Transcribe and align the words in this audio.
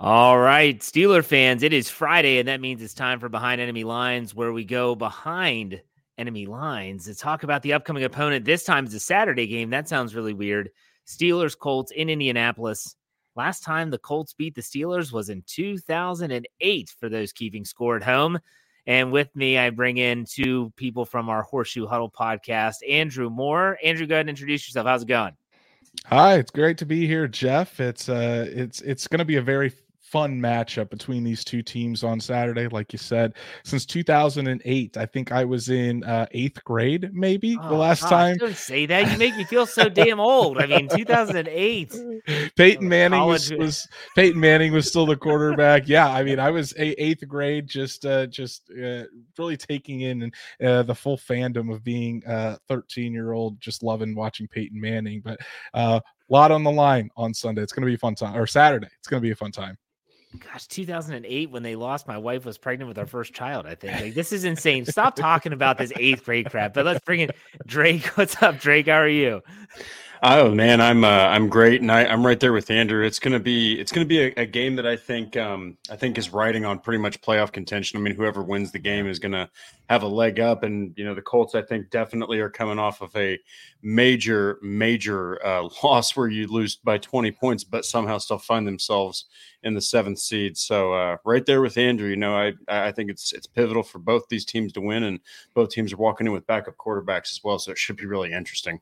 All 0.00 0.38
right, 0.38 0.78
Steeler 0.78 1.24
fans, 1.24 1.64
it 1.64 1.72
is 1.72 1.90
Friday, 1.90 2.38
and 2.38 2.46
that 2.46 2.60
means 2.60 2.80
it's 2.80 2.94
time 2.94 3.18
for 3.18 3.28
Behind 3.28 3.60
Enemy 3.60 3.82
Lines, 3.82 4.32
where 4.32 4.52
we 4.52 4.64
go 4.64 4.94
behind 4.94 5.82
enemy 6.16 6.46
lines 6.46 7.06
to 7.06 7.16
talk 7.16 7.42
about 7.42 7.62
the 7.62 7.72
upcoming 7.72 8.04
opponent. 8.04 8.44
This 8.44 8.62
time 8.62 8.86
is 8.86 8.94
a 8.94 9.00
Saturday 9.00 9.48
game. 9.48 9.70
That 9.70 9.88
sounds 9.88 10.14
really 10.14 10.34
weird. 10.34 10.70
Steelers 11.04 11.58
Colts 11.58 11.90
in 11.90 12.08
Indianapolis. 12.10 12.94
Last 13.34 13.64
time 13.64 13.90
the 13.90 13.98
Colts 13.98 14.34
beat 14.34 14.54
the 14.54 14.60
Steelers 14.60 15.10
was 15.10 15.30
in 15.30 15.42
2008 15.48 16.94
for 17.00 17.08
those 17.08 17.32
keeping 17.32 17.64
score 17.64 17.96
at 17.96 18.04
home. 18.04 18.38
And 18.86 19.10
with 19.10 19.34
me, 19.34 19.58
I 19.58 19.70
bring 19.70 19.96
in 19.96 20.26
two 20.26 20.72
people 20.76 21.06
from 21.06 21.28
our 21.28 21.42
Horseshoe 21.42 21.88
Huddle 21.88 22.10
podcast, 22.10 22.88
Andrew 22.88 23.30
Moore. 23.30 23.78
Andrew, 23.82 24.06
go 24.06 24.14
ahead 24.14 24.26
and 24.26 24.30
introduce 24.30 24.68
yourself. 24.68 24.86
How's 24.86 25.02
it 25.02 25.08
going? 25.08 25.36
Hi, 26.06 26.34
it's 26.34 26.52
great 26.52 26.78
to 26.78 26.86
be 26.86 27.04
here, 27.04 27.26
Jeff. 27.26 27.80
It's 27.80 28.08
uh 28.08 28.46
it's 28.48 28.80
it's 28.82 29.08
going 29.08 29.18
to 29.18 29.24
be 29.24 29.36
a 29.36 29.42
very 29.42 29.72
fun 30.10 30.40
matchup 30.40 30.88
between 30.88 31.22
these 31.22 31.44
two 31.44 31.62
teams 31.62 32.02
on 32.02 32.18
Saturday. 32.18 32.66
Like 32.68 32.92
you 32.92 32.98
said, 32.98 33.34
since 33.64 33.84
2008, 33.84 34.96
I 34.96 35.06
think 35.06 35.32
I 35.32 35.44
was 35.44 35.68
in 35.68 36.02
uh, 36.04 36.26
eighth 36.32 36.64
grade, 36.64 37.10
maybe 37.12 37.58
oh, 37.60 37.68
the 37.68 37.74
last 37.74 38.02
gosh, 38.02 38.10
time. 38.10 38.36
Don't 38.38 38.56
say 38.56 38.86
that. 38.86 39.10
You 39.12 39.18
make 39.18 39.36
me 39.36 39.44
feel 39.44 39.66
so 39.66 39.88
damn 39.88 40.18
old. 40.18 40.58
I 40.58 40.66
mean, 40.66 40.88
2008. 40.88 41.94
Peyton 42.56 42.88
Manning 42.88 43.24
was, 43.24 43.52
was, 43.52 43.86
Peyton 44.16 44.40
Manning 44.40 44.72
was 44.72 44.88
still 44.88 45.04
the 45.04 45.16
quarterback. 45.16 45.88
yeah, 45.88 46.08
I 46.08 46.22
mean, 46.22 46.38
I 46.38 46.50
was 46.50 46.72
a, 46.78 46.88
eighth 47.02 47.26
grade, 47.28 47.66
just 47.66 48.06
uh, 48.06 48.26
just 48.26 48.70
uh, 48.70 49.04
really 49.36 49.56
taking 49.56 50.00
in 50.00 50.32
uh, 50.64 50.82
the 50.84 50.94
full 50.94 51.18
fandom 51.18 51.72
of 51.72 51.84
being 51.84 52.22
a 52.26 52.58
13 52.68 53.12
year 53.12 53.32
old, 53.32 53.60
just 53.60 53.82
loving 53.82 54.14
watching 54.14 54.48
Peyton 54.48 54.80
Manning. 54.80 55.20
But 55.20 55.38
uh, 55.74 56.00
a 56.00 56.32
lot 56.32 56.50
on 56.50 56.64
the 56.64 56.70
line 56.70 57.10
on 57.16 57.34
Sunday. 57.34 57.62
It's 57.62 57.72
going 57.72 57.82
to 57.82 57.90
be 57.90 57.94
a 57.94 57.98
fun 57.98 58.14
time, 58.14 58.36
or 58.36 58.46
Saturday. 58.46 58.88
It's 58.98 59.08
going 59.08 59.22
to 59.22 59.26
be 59.26 59.32
a 59.32 59.36
fun 59.36 59.52
time 59.52 59.76
gosh 60.52 60.66
2008 60.66 61.50
when 61.50 61.62
they 61.62 61.74
lost 61.74 62.06
my 62.06 62.18
wife 62.18 62.44
was 62.44 62.58
pregnant 62.58 62.88
with 62.88 62.98
our 62.98 63.06
first 63.06 63.32
child 63.32 63.64
i 63.66 63.74
think. 63.74 63.98
Like 64.00 64.14
this 64.14 64.32
is 64.32 64.44
insane. 64.44 64.84
Stop 64.84 65.16
talking 65.16 65.52
about 65.52 65.78
this 65.78 65.92
eighth 65.96 66.24
grade 66.24 66.50
crap 66.50 66.74
but 66.74 66.84
let's 66.84 67.04
bring 67.04 67.20
in 67.20 67.30
drake. 67.66 68.06
What's 68.16 68.40
up 68.42 68.58
drake? 68.58 68.86
How 68.86 68.98
are 68.98 69.08
you 69.08 69.42
Oh 70.20 70.52
man, 70.52 70.80
I'm 70.80 71.04
uh, 71.04 71.08
I'm 71.08 71.48
great, 71.48 71.80
and 71.80 71.92
I, 71.92 72.02
am 72.02 72.26
right 72.26 72.40
there 72.40 72.52
with 72.52 72.72
Andrew. 72.72 73.04
It's 73.04 73.20
gonna 73.20 73.38
be 73.38 73.78
it's 73.78 73.92
gonna 73.92 74.04
be 74.04 74.18
a, 74.18 74.32
a 74.38 74.46
game 74.46 74.74
that 74.74 74.86
I 74.86 74.96
think 74.96 75.36
um, 75.36 75.78
I 75.90 75.94
think 75.94 76.18
is 76.18 76.32
riding 76.32 76.64
on 76.64 76.80
pretty 76.80 76.98
much 76.98 77.20
playoff 77.20 77.52
contention. 77.52 77.98
I 77.98 78.02
mean, 78.02 78.16
whoever 78.16 78.42
wins 78.42 78.72
the 78.72 78.80
game 78.80 79.06
is 79.06 79.20
gonna 79.20 79.48
have 79.88 80.02
a 80.02 80.08
leg 80.08 80.40
up, 80.40 80.64
and 80.64 80.92
you 80.96 81.04
know 81.04 81.14
the 81.14 81.22
Colts 81.22 81.54
I 81.54 81.62
think 81.62 81.90
definitely 81.90 82.40
are 82.40 82.50
coming 82.50 82.80
off 82.80 83.00
of 83.00 83.14
a 83.14 83.38
major 83.80 84.58
major 84.60 85.44
uh, 85.46 85.68
loss 85.84 86.16
where 86.16 86.28
you 86.28 86.48
lose 86.48 86.74
by 86.74 86.98
20 86.98 87.30
points, 87.30 87.62
but 87.62 87.84
somehow 87.84 88.18
still 88.18 88.38
find 88.38 88.66
themselves 88.66 89.26
in 89.62 89.74
the 89.74 89.80
seventh 89.80 90.18
seed. 90.18 90.56
So 90.56 90.94
uh, 90.94 91.18
right 91.24 91.46
there 91.46 91.60
with 91.60 91.78
Andrew, 91.78 92.08
you 92.08 92.16
know 92.16 92.36
I 92.36 92.54
I 92.66 92.90
think 92.90 93.08
it's 93.10 93.32
it's 93.32 93.46
pivotal 93.46 93.84
for 93.84 94.00
both 94.00 94.24
these 94.28 94.44
teams 94.44 94.72
to 94.72 94.80
win, 94.80 95.04
and 95.04 95.20
both 95.54 95.70
teams 95.70 95.92
are 95.92 95.96
walking 95.96 96.26
in 96.26 96.32
with 96.32 96.46
backup 96.48 96.76
quarterbacks 96.76 97.30
as 97.30 97.40
well, 97.44 97.60
so 97.60 97.70
it 97.70 97.78
should 97.78 97.96
be 97.96 98.06
really 98.06 98.32
interesting. 98.32 98.80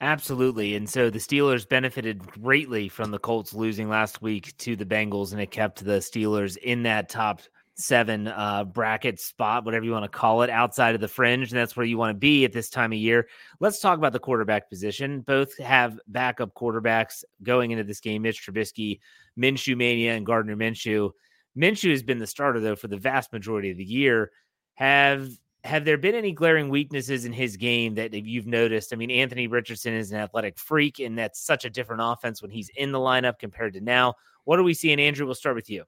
Absolutely. 0.00 0.76
And 0.76 0.88
so 0.88 1.08
the 1.08 1.18
Steelers 1.18 1.66
benefited 1.66 2.18
greatly 2.18 2.88
from 2.88 3.10
the 3.10 3.18
Colts 3.18 3.54
losing 3.54 3.88
last 3.88 4.20
week 4.20 4.54
to 4.58 4.76
the 4.76 4.84
Bengals, 4.84 5.32
and 5.32 5.40
it 5.40 5.50
kept 5.50 5.82
the 5.82 5.98
Steelers 5.98 6.58
in 6.58 6.82
that 6.82 7.08
top 7.08 7.40
seven 7.76 8.28
uh, 8.28 8.64
bracket 8.64 9.20
spot, 9.20 9.64
whatever 9.64 9.84
you 9.84 9.92
want 9.92 10.04
to 10.04 10.18
call 10.18 10.42
it, 10.42 10.50
outside 10.50 10.94
of 10.94 11.00
the 11.00 11.08
fringe. 11.08 11.50
And 11.50 11.58
that's 11.58 11.76
where 11.76 11.86
you 11.86 11.96
want 11.96 12.14
to 12.14 12.18
be 12.18 12.44
at 12.44 12.52
this 12.52 12.68
time 12.68 12.92
of 12.92 12.98
year. 12.98 13.26
Let's 13.58 13.80
talk 13.80 13.96
about 13.96 14.12
the 14.12 14.18
quarterback 14.18 14.68
position. 14.68 15.20
Both 15.20 15.56
have 15.58 15.98
backup 16.08 16.54
quarterbacks 16.54 17.24
going 17.42 17.70
into 17.70 17.84
this 17.84 18.00
game 18.00 18.22
Mitch 18.22 18.46
Trubisky, 18.46 19.00
Minshew 19.38 19.76
Mania, 19.76 20.14
and 20.14 20.26
Gardner 20.26 20.56
Minshew. 20.56 21.10
Minshew 21.56 21.90
has 21.90 22.02
been 22.02 22.18
the 22.18 22.26
starter, 22.26 22.60
though, 22.60 22.76
for 22.76 22.88
the 22.88 22.98
vast 22.98 23.32
majority 23.32 23.70
of 23.70 23.78
the 23.78 23.84
year. 23.84 24.30
Have 24.74 25.28
have 25.66 25.84
there 25.84 25.98
been 25.98 26.14
any 26.14 26.32
glaring 26.32 26.68
weaknesses 26.68 27.24
in 27.24 27.32
his 27.32 27.56
game 27.56 27.94
that 27.96 28.14
you've 28.14 28.46
noticed? 28.46 28.92
I 28.92 28.96
mean, 28.96 29.10
Anthony 29.10 29.46
Richardson 29.46 29.92
is 29.92 30.12
an 30.12 30.18
athletic 30.18 30.58
freak, 30.58 31.00
and 31.00 31.18
that's 31.18 31.40
such 31.40 31.64
a 31.64 31.70
different 31.70 32.02
offense 32.04 32.40
when 32.40 32.50
he's 32.50 32.70
in 32.76 32.92
the 32.92 32.98
lineup 32.98 33.38
compared 33.38 33.74
to 33.74 33.80
now. 33.80 34.14
What 34.44 34.58
are 34.58 34.62
we 34.62 34.74
seeing, 34.74 35.00
Andrew? 35.00 35.26
We'll 35.26 35.34
start 35.34 35.56
with 35.56 35.68
you. 35.68 35.84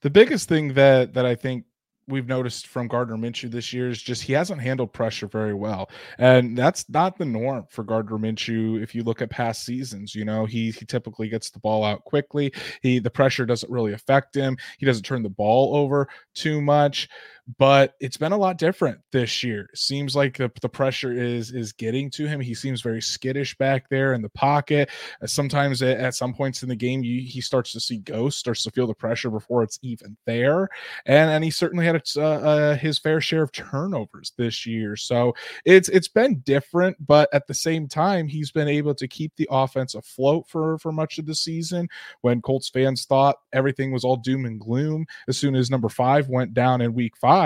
The 0.00 0.10
biggest 0.10 0.48
thing 0.48 0.74
that 0.74 1.14
that 1.14 1.26
I 1.26 1.34
think 1.34 1.64
we've 2.08 2.26
noticed 2.26 2.66
from 2.66 2.88
Gardner 2.88 3.16
Minshew 3.16 3.50
this 3.50 3.72
year 3.72 3.90
is 3.90 4.02
just 4.02 4.22
he 4.22 4.32
hasn't 4.32 4.60
handled 4.60 4.92
pressure 4.92 5.28
very 5.28 5.54
well. 5.54 5.90
And 6.16 6.56
that's 6.56 6.88
not 6.88 7.18
the 7.18 7.26
norm 7.26 7.66
for 7.68 7.84
Gardner 7.84 8.18
Minshew 8.18 8.82
if 8.82 8.94
you 8.94 9.04
look 9.04 9.20
at 9.20 9.30
past 9.30 9.64
seasons. 9.64 10.14
You 10.14 10.24
know, 10.24 10.46
he 10.46 10.70
he 10.70 10.86
typically 10.86 11.28
gets 11.28 11.50
the 11.50 11.60
ball 11.60 11.84
out 11.84 12.04
quickly. 12.04 12.52
He 12.82 12.98
the 12.98 13.10
pressure 13.10 13.44
doesn't 13.44 13.70
really 13.70 13.92
affect 13.92 14.34
him. 14.34 14.56
He 14.78 14.86
doesn't 14.86 15.04
turn 15.04 15.22
the 15.22 15.28
ball 15.28 15.76
over 15.76 16.08
too 16.34 16.60
much. 16.60 17.08
But 17.56 17.94
it's 17.98 18.18
been 18.18 18.32
a 18.32 18.36
lot 18.36 18.58
different 18.58 19.00
this 19.10 19.42
year. 19.42 19.70
seems 19.74 20.14
like 20.14 20.36
the, 20.36 20.50
the 20.60 20.68
pressure 20.68 21.12
is 21.12 21.50
is 21.52 21.72
getting 21.72 22.10
to 22.10 22.26
him. 22.26 22.40
He 22.40 22.54
seems 22.54 22.82
very 22.82 23.00
skittish 23.00 23.56
back 23.56 23.88
there 23.88 24.12
in 24.12 24.20
the 24.20 24.28
pocket. 24.30 24.90
Uh, 25.22 25.26
sometimes 25.26 25.80
at, 25.80 25.98
at, 25.98 26.14
some 26.14 26.34
points 26.34 26.62
in 26.62 26.68
the 26.68 26.76
game, 26.76 27.02
you, 27.02 27.22
he 27.22 27.40
starts 27.40 27.72
to 27.72 27.80
see 27.80 27.98
ghosts, 27.98 28.40
starts 28.40 28.64
to 28.64 28.70
feel 28.70 28.86
the 28.86 28.94
pressure 28.94 29.30
before 29.30 29.62
it's 29.62 29.78
even 29.82 30.16
there. 30.26 30.68
And 31.06 31.30
and 31.30 31.42
he 31.42 31.50
certainly 31.50 31.86
had 31.86 32.02
uh, 32.16 32.20
uh, 32.20 32.76
his 32.76 32.98
fair 32.98 33.20
share 33.20 33.42
of 33.42 33.52
turnovers 33.52 34.32
this 34.36 34.66
year. 34.66 34.96
So 34.96 35.34
it's 35.64 35.88
it's 35.88 36.08
been 36.08 36.40
different, 36.40 36.96
but 37.06 37.30
at 37.32 37.46
the 37.46 37.54
same 37.54 37.88
time, 37.88 38.28
he's 38.28 38.50
been 38.50 38.68
able 38.68 38.94
to 38.94 39.08
keep 39.08 39.34
the 39.36 39.48
offense 39.50 39.94
afloat 39.94 40.46
for 40.48 40.78
for 40.78 40.92
much 40.92 41.18
of 41.18 41.24
the 41.24 41.34
season. 41.34 41.88
When 42.20 42.42
Colts 42.42 42.68
fans 42.68 43.06
thought 43.06 43.36
everything 43.54 43.90
was 43.90 44.04
all 44.04 44.16
doom 44.16 44.44
and 44.44 44.60
gloom 44.60 45.06
as 45.28 45.38
soon 45.38 45.54
as 45.54 45.70
number 45.70 45.88
five 45.88 46.28
went 46.28 46.52
down 46.52 46.82
in 46.82 46.92
week 46.92 47.16
five 47.16 47.37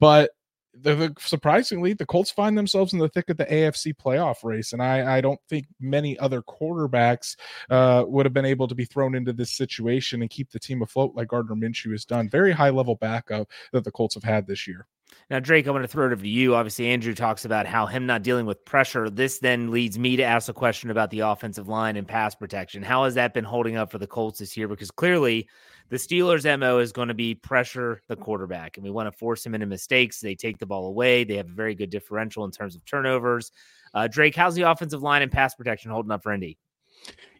But 0.00 0.30
the, 0.82 0.94
the, 0.94 1.14
surprisingly, 1.18 1.92
the 1.92 2.06
Colts 2.06 2.30
find 2.30 2.56
themselves 2.56 2.92
in 2.92 2.98
the 2.98 3.08
thick 3.08 3.30
of 3.30 3.36
the 3.36 3.46
AFC 3.46 3.94
playoff 3.96 4.44
race, 4.44 4.72
and 4.72 4.82
I, 4.82 5.18
I 5.18 5.20
don't 5.20 5.40
think 5.48 5.66
many 5.80 6.18
other 6.18 6.42
quarterbacks 6.42 7.36
uh, 7.70 8.04
would 8.06 8.26
have 8.26 8.32
been 8.32 8.44
able 8.44 8.68
to 8.68 8.74
be 8.74 8.84
thrown 8.84 9.14
into 9.14 9.32
this 9.32 9.50
situation 9.50 10.22
and 10.22 10.30
keep 10.30 10.50
the 10.50 10.58
team 10.58 10.82
afloat 10.82 11.12
like 11.14 11.28
Gardner 11.28 11.56
Minshew 11.56 11.92
has 11.92 12.04
done. 12.04 12.28
Very 12.28 12.52
high 12.52 12.70
level 12.70 12.94
backup 12.96 13.48
that 13.72 13.84
the 13.84 13.90
Colts 13.90 14.14
have 14.14 14.24
had 14.24 14.46
this 14.46 14.66
year. 14.66 14.86
Now, 15.30 15.40
Drake, 15.40 15.66
I'm 15.66 15.72
going 15.72 15.82
to 15.82 15.88
throw 15.88 16.06
it 16.06 16.12
over 16.12 16.22
to 16.22 16.28
you. 16.28 16.54
Obviously, 16.54 16.86
Andrew 16.88 17.14
talks 17.14 17.44
about 17.44 17.66
how 17.66 17.86
him 17.86 18.06
not 18.06 18.22
dealing 18.22 18.46
with 18.46 18.64
pressure. 18.64 19.10
This 19.10 19.38
then 19.38 19.70
leads 19.70 19.98
me 19.98 20.16
to 20.16 20.22
ask 20.22 20.48
a 20.48 20.54
question 20.54 20.90
about 20.90 21.10
the 21.10 21.20
offensive 21.20 21.68
line 21.68 21.96
and 21.96 22.06
pass 22.06 22.34
protection. 22.34 22.82
How 22.82 23.04
has 23.04 23.14
that 23.14 23.34
been 23.34 23.44
holding 23.44 23.76
up 23.76 23.90
for 23.90 23.98
the 23.98 24.06
Colts 24.06 24.38
this 24.38 24.56
year? 24.56 24.68
Because 24.68 24.90
clearly, 24.90 25.48
the 25.90 25.96
Steelers' 25.96 26.58
MO 26.58 26.78
is 26.78 26.92
going 26.92 27.08
to 27.08 27.14
be 27.14 27.34
pressure 27.34 28.02
the 28.08 28.16
quarterback, 28.16 28.76
and 28.76 28.84
we 28.84 28.90
want 28.90 29.10
to 29.10 29.18
force 29.18 29.44
him 29.44 29.54
into 29.54 29.66
mistakes. 29.66 30.20
They 30.20 30.34
take 30.34 30.58
the 30.58 30.66
ball 30.66 30.86
away. 30.86 31.24
They 31.24 31.36
have 31.36 31.48
a 31.48 31.54
very 31.54 31.74
good 31.74 31.90
differential 31.90 32.44
in 32.44 32.50
terms 32.50 32.76
of 32.76 32.84
turnovers. 32.84 33.52
Uh, 33.94 34.06
Drake, 34.06 34.36
how's 34.36 34.54
the 34.54 34.62
offensive 34.62 35.02
line 35.02 35.22
and 35.22 35.32
pass 35.32 35.54
protection 35.54 35.90
holding 35.90 36.12
up 36.12 36.22
for 36.22 36.32
Indy? 36.32 36.58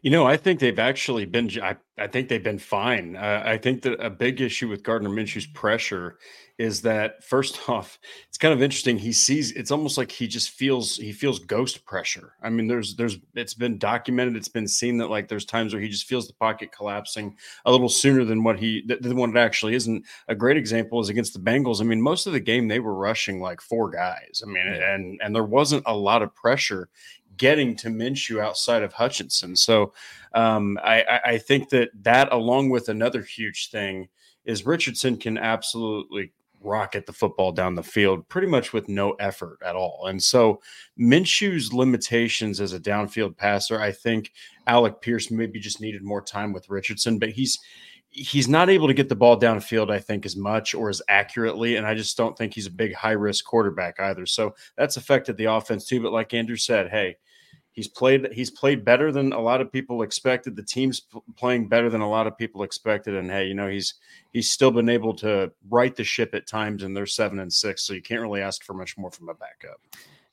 You 0.01 0.11
know, 0.11 0.25
I 0.25 0.37
think 0.37 0.59
they've 0.59 0.79
actually 0.79 1.25
been. 1.25 1.49
I, 1.61 1.75
I 1.97 2.07
think 2.07 2.29
they've 2.29 2.43
been 2.43 2.59
fine. 2.59 3.17
Uh, 3.17 3.43
I 3.45 3.57
think 3.57 3.81
that 3.81 3.99
a 3.99 4.09
big 4.09 4.39
issue 4.39 4.69
with 4.69 4.83
Gardner 4.83 5.09
Minshew's 5.09 5.47
pressure 5.47 6.17
is 6.57 6.81
that 6.81 7.23
first 7.23 7.57
off, 7.69 7.99
it's 8.27 8.37
kind 8.37 8.53
of 8.53 8.61
interesting. 8.61 8.97
He 8.97 9.11
sees 9.11 9.51
it's 9.53 9.71
almost 9.71 9.97
like 9.97 10.11
he 10.11 10.27
just 10.27 10.51
feels 10.51 10.95
he 10.95 11.11
feels 11.11 11.39
ghost 11.39 11.85
pressure. 11.85 12.33
I 12.41 12.49
mean, 12.49 12.67
there's 12.67 12.95
there's 12.95 13.17
it's 13.35 13.53
been 13.53 13.77
documented. 13.77 14.37
It's 14.37 14.47
been 14.47 14.67
seen 14.67 14.97
that 14.99 15.09
like 15.09 15.27
there's 15.27 15.45
times 15.45 15.73
where 15.73 15.81
he 15.81 15.89
just 15.89 16.07
feels 16.07 16.27
the 16.27 16.33
pocket 16.33 16.71
collapsing 16.71 17.35
a 17.65 17.71
little 17.71 17.89
sooner 17.89 18.23
than 18.23 18.43
what 18.43 18.57
he 18.59 18.83
than 19.01 19.17
what 19.17 19.31
it 19.31 19.37
actually 19.37 19.75
isn't. 19.75 20.05
a 20.29 20.35
great 20.35 20.57
example 20.57 20.99
is 21.01 21.09
against 21.09 21.33
the 21.33 21.39
Bengals. 21.39 21.81
I 21.81 21.83
mean, 21.83 22.01
most 22.01 22.25
of 22.27 22.33
the 22.33 22.39
game 22.39 22.67
they 22.67 22.79
were 22.79 22.95
rushing 22.95 23.41
like 23.41 23.59
four 23.59 23.89
guys. 23.89 24.41
I 24.45 24.49
mean, 24.49 24.65
and 24.67 25.19
and 25.21 25.35
there 25.35 25.43
wasn't 25.43 25.83
a 25.85 25.95
lot 25.95 26.21
of 26.21 26.33
pressure 26.35 26.89
getting 27.39 27.75
to 27.77 27.87
Minshew 27.87 28.39
outside 28.39 28.83
of 28.83 28.93
Hutchinson. 28.93 29.55
So 29.55 29.93
um, 30.33 30.77
I, 30.83 31.19
I 31.25 31.37
think 31.39 31.69
that 31.69 31.89
that, 32.03 32.31
along 32.31 32.69
with 32.69 32.89
another 32.89 33.23
huge 33.23 33.71
thing, 33.71 34.09
is 34.45 34.65
Richardson 34.65 35.17
can 35.17 35.39
absolutely 35.39 36.31
rocket 36.61 37.05
the 37.05 37.13
football 37.13 37.51
down 37.51 37.73
the 37.73 37.83
field 37.83 38.27
pretty 38.27 38.47
much 38.47 38.73
with 38.73 38.89
no 38.89 39.11
effort 39.13 39.57
at 39.65 39.75
all. 39.75 40.07
And 40.07 40.21
so 40.21 40.61
Minshew's 40.99 41.73
limitations 41.73 42.59
as 42.59 42.73
a 42.73 42.79
downfield 42.79 43.37
passer, 43.37 43.79
I 43.79 43.91
think 43.91 44.33
Alec 44.67 45.01
Pierce 45.01 45.31
maybe 45.31 45.59
just 45.59 45.81
needed 45.81 46.03
more 46.03 46.21
time 46.21 46.51
with 46.51 46.69
Richardson, 46.69 47.17
but 47.17 47.29
he's 47.29 47.57
he's 48.11 48.47
not 48.47 48.69
able 48.69 48.87
to 48.87 48.93
get 48.93 49.07
the 49.07 49.15
ball 49.15 49.39
downfield, 49.39 49.91
I 49.91 49.99
think, 49.99 50.25
as 50.25 50.35
much 50.35 50.73
or 50.73 50.89
as 50.89 51.01
accurately. 51.07 51.75
And 51.75 51.85
I 51.85 51.93
just 51.93 52.17
don't 52.17 52.35
think 52.37 52.53
he's 52.53 52.65
a 52.65 52.71
big 52.71 52.93
high 52.93 53.11
risk 53.11 53.45
quarterback 53.45 53.99
either. 53.99 54.25
So 54.25 54.55
that's 54.75 54.97
affected 54.97 55.37
the 55.37 55.45
offense 55.45 55.85
too. 55.85 56.01
But 56.01 56.11
like 56.11 56.33
Andrew 56.33 56.55
said, 56.55 56.89
hey, 56.89 57.17
He's 57.79 57.87
played 57.87 58.27
he's 58.33 58.51
played 58.51 58.83
better 58.83 59.09
than 59.09 59.31
a 59.31 59.39
lot 59.39 59.61
of 59.61 59.71
people 59.71 60.01
expected. 60.01 60.53
The 60.53 60.63
team's 60.63 61.03
playing 61.37 61.69
better 61.69 61.89
than 61.89 62.01
a 62.01 62.09
lot 62.09 62.27
of 62.27 62.37
people 62.37 62.63
expected. 62.63 63.15
And 63.15 63.31
hey, 63.31 63.47
you 63.47 63.53
know, 63.53 63.69
he's 63.69 63.93
he's 64.33 64.49
still 64.49 64.69
been 64.69 64.89
able 64.89 65.13
to 65.13 65.49
right 65.69 65.95
the 65.95 66.03
ship 66.03 66.35
at 66.35 66.45
times 66.45 66.83
and 66.83 66.93
they're 66.93 67.05
seven 67.05 67.39
and 67.39 67.53
six. 67.53 67.83
So 67.83 67.93
you 67.93 68.01
can't 68.01 68.19
really 68.19 68.41
ask 68.41 68.65
for 68.65 68.73
much 68.73 68.97
more 68.97 69.11
from 69.11 69.29
a 69.29 69.33
backup. 69.33 69.79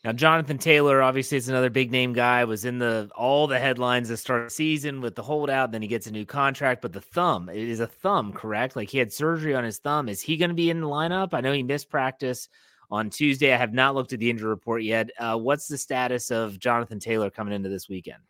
Now, 0.04 0.10
Jonathan 0.10 0.58
Taylor, 0.58 1.00
obviously, 1.00 1.38
is 1.38 1.48
another 1.48 1.70
big 1.70 1.92
name 1.92 2.14
guy. 2.14 2.42
Was 2.42 2.64
in 2.64 2.80
the 2.80 3.08
all 3.14 3.46
the 3.46 3.60
headlines 3.60 4.08
to 4.08 4.16
start 4.16 4.48
the 4.48 4.50
season 4.50 5.00
with 5.00 5.14
the 5.14 5.22
holdout. 5.22 5.70
Then 5.70 5.82
he 5.82 5.86
gets 5.86 6.08
a 6.08 6.10
new 6.10 6.26
contract, 6.26 6.82
but 6.82 6.92
the 6.92 7.00
thumb 7.00 7.48
it 7.48 7.58
is 7.58 7.78
a 7.78 7.86
thumb, 7.86 8.32
correct? 8.32 8.74
Like 8.74 8.90
he 8.90 8.98
had 8.98 9.12
surgery 9.12 9.54
on 9.54 9.62
his 9.62 9.78
thumb. 9.78 10.08
Is 10.08 10.20
he 10.20 10.36
going 10.36 10.50
to 10.50 10.56
be 10.56 10.68
in 10.68 10.80
the 10.80 10.88
lineup? 10.88 11.28
I 11.32 11.42
know 11.42 11.52
he 11.52 11.62
missed 11.62 11.90
practice 11.90 12.48
on 12.90 13.10
Tuesday. 13.10 13.52
I 13.52 13.56
have 13.56 13.72
not 13.74 13.94
looked 13.94 14.12
at 14.12 14.18
the 14.18 14.30
injury 14.30 14.48
report 14.48 14.82
yet. 14.82 15.10
Uh, 15.18 15.36
what's 15.36 15.68
the 15.68 15.78
status 15.78 16.30
of 16.30 16.58
Jonathan 16.58 16.98
Taylor 16.98 17.30
coming 17.30 17.54
into 17.54 17.68
this 17.68 17.88
weekend? 17.88 18.22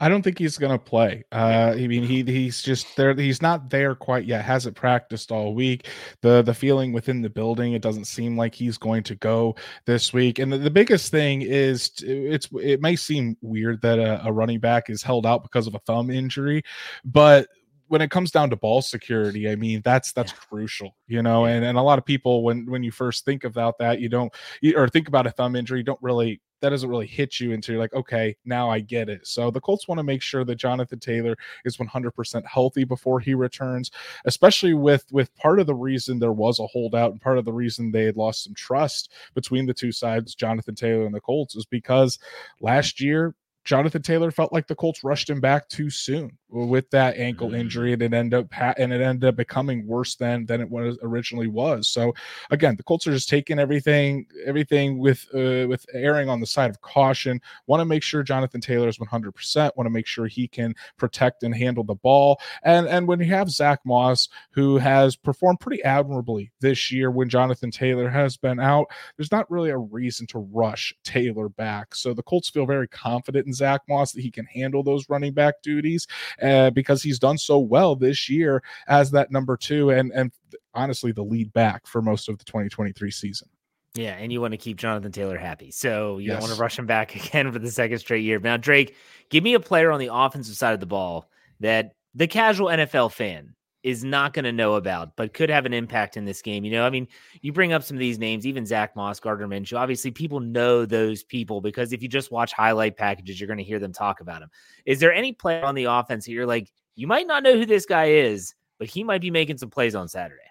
I 0.00 0.08
don't 0.08 0.22
think 0.22 0.38
he's 0.38 0.58
going 0.58 0.72
to 0.72 0.78
play. 0.78 1.24
Uh, 1.32 1.74
I 1.74 1.86
mean, 1.86 2.02
he 2.02 2.22
he's 2.22 2.62
just 2.62 2.96
there. 2.96 3.14
He's 3.14 3.40
not 3.40 3.70
there 3.70 3.94
quite 3.94 4.24
yet. 4.24 4.44
Hasn't 4.44 4.76
practiced 4.76 5.30
all 5.30 5.54
week. 5.54 5.88
the 6.22 6.42
The 6.42 6.54
feeling 6.54 6.92
within 6.92 7.22
the 7.22 7.30
building, 7.30 7.74
it 7.74 7.82
doesn't 7.82 8.06
seem 8.06 8.36
like 8.36 8.54
he's 8.54 8.78
going 8.78 9.02
to 9.04 9.14
go 9.14 9.56
this 9.86 10.12
week. 10.12 10.38
And 10.38 10.52
the, 10.52 10.58
the 10.58 10.70
biggest 10.70 11.10
thing 11.10 11.42
is, 11.42 11.92
it's 12.02 12.48
it 12.60 12.80
may 12.80 12.96
seem 12.96 13.36
weird 13.42 13.80
that 13.82 13.98
a, 13.98 14.26
a 14.26 14.32
running 14.32 14.60
back 14.60 14.90
is 14.90 15.02
held 15.02 15.26
out 15.26 15.42
because 15.42 15.66
of 15.66 15.74
a 15.74 15.80
thumb 15.80 16.10
injury, 16.10 16.62
but 17.04 17.46
when 17.90 18.00
it 18.00 18.10
comes 18.10 18.30
down 18.30 18.48
to 18.50 18.56
ball 18.56 18.82
security, 18.82 19.50
I 19.50 19.56
mean 19.56 19.82
that's 19.84 20.12
that's 20.12 20.30
yeah. 20.30 20.38
crucial, 20.48 20.94
you 21.08 21.22
know. 21.22 21.44
And 21.46 21.64
and 21.64 21.76
a 21.76 21.82
lot 21.82 21.98
of 21.98 22.04
people 22.04 22.44
when 22.44 22.64
when 22.66 22.84
you 22.84 22.92
first 22.92 23.24
think 23.24 23.42
about 23.42 23.78
that, 23.78 23.98
you 23.98 24.08
don't 24.08 24.32
you, 24.60 24.76
or 24.76 24.88
think 24.88 25.08
about 25.08 25.26
a 25.26 25.32
thumb 25.32 25.56
injury, 25.56 25.80
you 25.80 25.84
don't 25.84 25.98
really 26.00 26.40
that 26.60 26.70
doesn't 26.70 26.88
really 26.88 27.06
hit 27.06 27.40
you 27.40 27.52
until 27.52 27.72
you're 27.72 27.82
like, 27.82 27.94
okay, 27.94 28.36
now 28.44 28.70
I 28.70 28.78
get 28.78 29.08
it. 29.08 29.26
So 29.26 29.50
the 29.50 29.60
Colts 29.60 29.88
want 29.88 29.98
to 29.98 30.04
make 30.04 30.22
sure 30.22 30.44
that 30.44 30.54
Jonathan 30.54 31.00
Taylor 31.00 31.36
is 31.64 31.78
100% 31.78 32.46
healthy 32.46 32.84
before 32.84 33.18
he 33.18 33.34
returns, 33.34 33.90
especially 34.24 34.74
with 34.74 35.04
with 35.10 35.34
part 35.34 35.58
of 35.58 35.66
the 35.66 35.74
reason 35.74 36.20
there 36.20 36.32
was 36.32 36.60
a 36.60 36.68
holdout 36.68 37.10
and 37.10 37.20
part 37.20 37.38
of 37.38 37.44
the 37.44 37.52
reason 37.52 37.90
they 37.90 38.04
had 38.04 38.16
lost 38.16 38.44
some 38.44 38.54
trust 38.54 39.12
between 39.34 39.66
the 39.66 39.74
two 39.74 39.90
sides, 39.90 40.36
Jonathan 40.36 40.76
Taylor 40.76 41.06
and 41.06 41.14
the 41.14 41.20
Colts, 41.20 41.56
is 41.56 41.66
because 41.66 42.20
last 42.60 43.00
year 43.00 43.34
Jonathan 43.64 44.02
Taylor 44.02 44.30
felt 44.30 44.52
like 44.52 44.66
the 44.66 44.74
Colts 44.74 45.04
rushed 45.04 45.28
him 45.28 45.40
back 45.40 45.68
too 45.68 45.90
soon 45.90 46.36
with 46.48 46.90
that 46.90 47.16
ankle 47.16 47.48
mm-hmm. 47.48 47.60
injury, 47.60 47.92
and 47.92 48.02
it 48.02 48.12
ended 48.12 48.40
up 48.40 48.74
and 48.78 48.92
it 48.92 49.00
ended 49.00 49.28
up 49.28 49.36
becoming 49.36 49.86
worse 49.86 50.16
than 50.16 50.46
than 50.46 50.60
it 50.60 50.68
was 50.68 50.98
originally 51.02 51.46
was. 51.46 51.88
So 51.88 52.14
again, 52.50 52.76
the 52.76 52.82
Colts 52.82 53.06
are 53.06 53.12
just 53.12 53.28
taking 53.28 53.58
everything 53.58 54.26
everything 54.44 54.98
with 54.98 55.26
uh, 55.34 55.68
with 55.68 55.84
erring 55.92 56.28
on 56.28 56.40
the 56.40 56.46
side 56.46 56.70
of 56.70 56.80
caution. 56.80 57.40
Want 57.66 57.80
to 57.80 57.84
make 57.84 58.02
sure 58.02 58.22
Jonathan 58.22 58.60
Taylor 58.60 58.88
is 58.88 58.98
100. 58.98 59.32
percent 59.32 59.76
Want 59.76 59.86
to 59.86 59.90
make 59.90 60.06
sure 60.06 60.26
he 60.26 60.48
can 60.48 60.74
protect 60.96 61.42
and 61.42 61.54
handle 61.54 61.84
the 61.84 61.94
ball. 61.94 62.40
And 62.62 62.88
and 62.88 63.06
when 63.06 63.20
you 63.20 63.26
have 63.26 63.50
Zach 63.50 63.80
Moss, 63.84 64.28
who 64.50 64.78
has 64.78 65.16
performed 65.16 65.60
pretty 65.60 65.82
admirably 65.84 66.50
this 66.60 66.90
year, 66.90 67.10
when 67.10 67.28
Jonathan 67.28 67.70
Taylor 67.70 68.08
has 68.08 68.36
been 68.36 68.58
out, 68.58 68.86
there's 69.16 69.32
not 69.32 69.50
really 69.50 69.70
a 69.70 69.78
reason 69.78 70.26
to 70.28 70.38
rush 70.52 70.94
Taylor 71.04 71.48
back. 71.48 71.94
So 71.94 72.14
the 72.14 72.22
Colts 72.22 72.48
feel 72.48 72.66
very 72.66 72.88
confident 72.88 73.49
Zach 73.52 73.82
Moss 73.88 74.12
that 74.12 74.20
he 74.20 74.30
can 74.30 74.46
handle 74.46 74.82
those 74.82 75.08
running 75.08 75.32
back 75.32 75.62
duties 75.62 76.06
uh, 76.42 76.70
because 76.70 77.02
he's 77.02 77.18
done 77.18 77.38
so 77.38 77.58
well 77.58 77.96
this 77.96 78.28
year 78.28 78.62
as 78.88 79.10
that 79.10 79.30
number 79.30 79.56
two 79.56 79.90
and 79.90 80.12
and 80.12 80.32
honestly 80.74 81.12
the 81.12 81.22
lead 81.22 81.52
back 81.52 81.86
for 81.86 82.02
most 82.02 82.28
of 82.28 82.38
the 82.38 82.44
2023 82.44 83.10
season. 83.10 83.48
Yeah, 83.94 84.12
and 84.12 84.32
you 84.32 84.40
want 84.40 84.52
to 84.52 84.58
keep 84.58 84.76
Jonathan 84.76 85.10
Taylor 85.10 85.36
happy. 85.36 85.72
So 85.72 86.18
you 86.18 86.28
yes. 86.28 86.34
don't 86.34 86.42
want 86.42 86.54
to 86.54 86.60
rush 86.60 86.78
him 86.78 86.86
back 86.86 87.14
again 87.26 87.50
for 87.52 87.58
the 87.58 87.70
second 87.70 87.98
straight 87.98 88.24
year. 88.24 88.38
Now, 88.38 88.56
Drake, 88.56 88.94
give 89.30 89.42
me 89.42 89.54
a 89.54 89.60
player 89.60 89.90
on 89.90 89.98
the 89.98 90.10
offensive 90.12 90.56
side 90.56 90.74
of 90.74 90.80
the 90.80 90.86
ball 90.86 91.28
that 91.60 91.94
the 92.14 92.26
casual 92.26 92.68
NFL 92.68 93.12
fan 93.12 93.54
is 93.82 94.04
not 94.04 94.34
going 94.34 94.44
to 94.44 94.52
know 94.52 94.74
about, 94.74 95.16
but 95.16 95.32
could 95.32 95.48
have 95.48 95.64
an 95.66 95.72
impact 95.72 96.16
in 96.16 96.24
this 96.24 96.42
game. 96.42 96.64
You 96.64 96.72
know, 96.72 96.84
I 96.84 96.90
mean, 96.90 97.08
you 97.40 97.52
bring 97.52 97.72
up 97.72 97.82
some 97.82 97.96
of 97.96 98.00
these 98.00 98.18
names, 98.18 98.46
even 98.46 98.66
Zach 98.66 98.94
Moss, 98.94 99.20
Gardner 99.20 99.48
Minshew. 99.48 99.78
Obviously, 99.78 100.10
people 100.10 100.40
know 100.40 100.84
those 100.84 101.22
people 101.22 101.60
because 101.60 101.92
if 101.92 102.02
you 102.02 102.08
just 102.08 102.30
watch 102.30 102.52
highlight 102.52 102.96
packages, 102.96 103.40
you're 103.40 103.46
going 103.46 103.58
to 103.58 103.64
hear 103.64 103.78
them 103.78 103.92
talk 103.92 104.20
about 104.20 104.40
them. 104.40 104.50
Is 104.84 105.00
there 105.00 105.12
any 105.12 105.32
player 105.32 105.64
on 105.64 105.74
the 105.74 105.84
offense 105.84 106.26
that 106.26 106.32
you're 106.32 106.46
like, 106.46 106.70
you 106.94 107.06
might 107.06 107.26
not 107.26 107.42
know 107.42 107.56
who 107.56 107.66
this 107.66 107.86
guy 107.86 108.06
is, 108.06 108.54
but 108.78 108.88
he 108.88 109.02
might 109.02 109.20
be 109.20 109.30
making 109.30 109.58
some 109.58 109.70
plays 109.70 109.94
on 109.94 110.08
Saturday? 110.08 110.42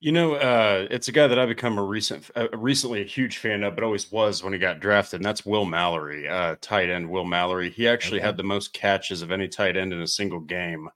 You 0.00 0.12
know, 0.12 0.34
uh, 0.34 0.86
it's 0.92 1.08
a 1.08 1.12
guy 1.12 1.26
that 1.26 1.40
I've 1.40 1.48
become 1.48 1.76
a 1.76 1.82
recent, 1.82 2.30
uh, 2.36 2.46
recently 2.52 3.02
a 3.02 3.04
huge 3.04 3.38
fan 3.38 3.64
of, 3.64 3.74
but 3.74 3.82
always 3.82 4.12
was 4.12 4.44
when 4.44 4.52
he 4.52 4.58
got 4.58 4.78
drafted, 4.78 5.18
and 5.18 5.24
that's 5.24 5.44
Will 5.44 5.64
Mallory, 5.64 6.28
uh, 6.28 6.54
tight 6.60 6.88
end 6.88 7.10
Will 7.10 7.24
Mallory. 7.24 7.68
He 7.68 7.88
actually 7.88 8.20
okay. 8.20 8.26
had 8.26 8.36
the 8.36 8.44
most 8.44 8.72
catches 8.72 9.22
of 9.22 9.32
any 9.32 9.48
tight 9.48 9.76
end 9.76 9.92
in 9.92 10.00
a 10.00 10.06
single 10.06 10.38
game 10.38 10.88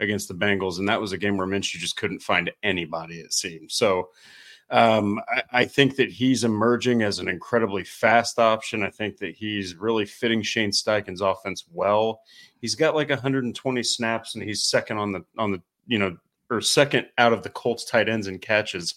against 0.00 0.28
the 0.28 0.34
Bengals, 0.34 0.78
and 0.78 0.88
that 0.88 1.00
was 1.00 1.12
a 1.12 1.18
game 1.18 1.36
where 1.36 1.46
Minshew 1.46 1.78
just 1.78 1.96
couldn't 1.96 2.22
find 2.22 2.50
anybody. 2.62 3.20
It 3.20 3.32
seemed 3.32 3.70
so. 3.70 4.10
Um, 4.68 5.20
I, 5.28 5.42
I, 5.52 5.64
think 5.64 5.94
that 5.94 6.10
he's 6.10 6.42
emerging 6.42 7.02
as 7.02 7.20
an 7.20 7.28
incredibly 7.28 7.84
fast 7.84 8.40
option. 8.40 8.82
I 8.82 8.90
think 8.90 9.16
that 9.18 9.36
he's 9.36 9.76
really 9.76 10.04
fitting 10.04 10.42
Shane 10.42 10.72
Steichen's 10.72 11.20
offense 11.20 11.66
well. 11.70 12.20
He's 12.60 12.74
got 12.74 12.96
like 12.96 13.10
120 13.10 13.82
snaps, 13.84 14.34
and 14.34 14.42
he's 14.42 14.64
second 14.64 14.98
on 14.98 15.12
the 15.12 15.24
on 15.38 15.52
the 15.52 15.62
you 15.86 16.00
know 16.00 16.16
or 16.50 16.60
second 16.60 17.06
out 17.18 17.32
of 17.32 17.42
the 17.42 17.50
Colts 17.50 17.84
tight 17.84 18.08
ends 18.08 18.26
in 18.26 18.38
catches. 18.38 18.94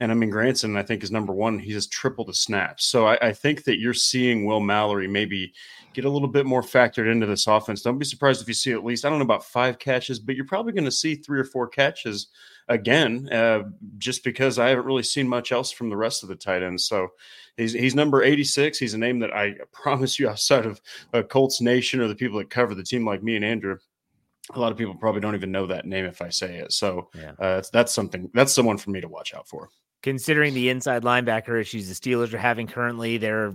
And 0.00 0.10
I 0.10 0.14
mean, 0.14 0.30
Granson, 0.30 0.76
I 0.76 0.82
think, 0.82 1.02
is 1.02 1.10
number 1.10 1.32
one. 1.32 1.58
He 1.58 1.72
has 1.72 1.86
tripled 1.86 2.28
the 2.28 2.34
snaps. 2.34 2.86
So 2.86 3.06
I, 3.06 3.18
I, 3.28 3.32
think 3.32 3.64
that 3.64 3.78
you're 3.78 3.94
seeing 3.94 4.44
Will 4.44 4.60
Mallory 4.60 5.08
maybe 5.08 5.54
get 6.00 6.08
a 6.08 6.10
little 6.10 6.28
bit 6.28 6.46
more 6.46 6.62
factored 6.62 7.10
into 7.10 7.26
this 7.26 7.46
offense. 7.46 7.82
Don't 7.82 7.98
be 7.98 8.04
surprised 8.06 8.40
if 8.40 8.48
you 8.48 8.54
see 8.54 8.72
at 8.72 8.84
least, 8.84 9.04
I 9.04 9.10
don't 9.10 9.18
know 9.18 9.24
about 9.24 9.44
five 9.44 9.78
catches, 9.78 10.18
but 10.18 10.34
you're 10.34 10.46
probably 10.46 10.72
going 10.72 10.84
to 10.86 10.90
see 10.90 11.14
three 11.14 11.38
or 11.38 11.44
four 11.44 11.68
catches 11.68 12.28
again, 12.68 13.28
uh, 13.30 13.64
just 13.98 14.24
because 14.24 14.58
I 14.58 14.70
haven't 14.70 14.86
really 14.86 15.02
seen 15.02 15.28
much 15.28 15.52
else 15.52 15.70
from 15.70 15.90
the 15.90 15.96
rest 15.96 16.22
of 16.22 16.30
the 16.30 16.36
tight 16.36 16.62
ends. 16.62 16.86
So 16.86 17.08
he's, 17.56 17.74
he's 17.74 17.94
number 17.94 18.22
86. 18.22 18.78
He's 18.78 18.94
a 18.94 18.98
name 18.98 19.18
that 19.18 19.34
I 19.34 19.56
promise 19.72 20.18
you 20.18 20.30
outside 20.30 20.64
of 20.64 20.80
uh, 21.12 21.22
Colts 21.22 21.60
Nation 21.60 22.00
or 22.00 22.08
the 22.08 22.14
people 22.14 22.38
that 22.38 22.48
cover 22.48 22.74
the 22.74 22.82
team 22.82 23.04
like 23.04 23.22
me 23.22 23.36
and 23.36 23.44
Andrew 23.44 23.76
a 24.54 24.58
lot 24.58 24.72
of 24.72 24.78
people 24.78 24.94
probably 24.94 25.20
don't 25.20 25.36
even 25.36 25.52
know 25.52 25.66
that 25.66 25.86
name 25.86 26.04
if 26.06 26.20
I 26.20 26.28
say 26.28 26.56
it. 26.56 26.72
So 26.72 27.08
yeah. 27.14 27.32
uh, 27.38 27.62
that's 27.72 27.92
something 27.92 28.28
that's 28.34 28.52
someone 28.52 28.78
for 28.78 28.90
me 28.90 29.00
to 29.00 29.06
watch 29.06 29.32
out 29.32 29.46
for. 29.46 29.68
Considering 30.02 30.54
the 30.54 30.70
inside 30.70 31.02
linebacker 31.02 31.60
issues 31.60 31.86
the 31.88 31.94
Steelers 31.94 32.32
are 32.32 32.38
having 32.38 32.66
currently, 32.66 33.16
they're 33.16 33.54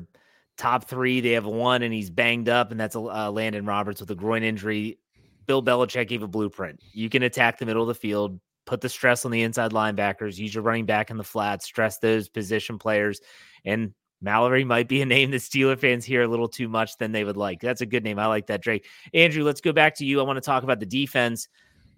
top 0.57 0.85
three. 0.85 1.21
They 1.21 1.31
have 1.31 1.45
one, 1.45 1.81
and 1.83 1.93
he's 1.93 2.09
banged 2.09 2.49
up, 2.49 2.71
and 2.71 2.79
that's 2.79 2.95
uh, 2.95 3.31
Landon 3.31 3.65
Roberts 3.65 4.01
with 4.01 4.11
a 4.11 4.15
groin 4.15 4.43
injury. 4.43 4.99
Bill 5.45 5.63
Belichick 5.63 6.07
gave 6.07 6.23
a 6.23 6.27
blueprint. 6.27 6.79
You 6.93 7.09
can 7.09 7.23
attack 7.23 7.57
the 7.57 7.65
middle 7.65 7.83
of 7.83 7.87
the 7.87 7.95
field, 7.95 8.39
put 8.65 8.81
the 8.81 8.89
stress 8.89 9.25
on 9.25 9.31
the 9.31 9.43
inside 9.43 9.71
linebackers, 9.71 10.37
use 10.37 10.53
your 10.53 10.63
running 10.63 10.85
back 10.85 11.11
in 11.11 11.17
the 11.17 11.23
flat, 11.23 11.63
stress 11.63 11.99
those 11.99 12.29
position 12.29 12.79
players, 12.79 13.21
and 13.63 13.93
Mallory 14.21 14.63
might 14.63 14.87
be 14.87 15.01
a 15.01 15.05
name 15.05 15.31
that 15.31 15.41
Steeler 15.41 15.77
fans 15.77 16.05
hear 16.05 16.23
a 16.23 16.27
little 16.27 16.47
too 16.47 16.67
much 16.67 16.97
than 16.97 17.11
they 17.11 17.23
would 17.23 17.37
like. 17.37 17.61
That's 17.61 17.81
a 17.81 17.85
good 17.85 18.03
name. 18.03 18.17
I 18.17 18.25
like 18.27 18.47
that, 18.47 18.61
Drake. 18.61 18.87
Andrew, 19.13 19.43
let's 19.43 19.61
go 19.61 19.71
back 19.71 19.95
to 19.95 20.05
you. 20.05 20.19
I 20.19 20.23
want 20.23 20.37
to 20.37 20.41
talk 20.41 20.63
about 20.63 20.79
the 20.79 20.85
defense. 20.85 21.47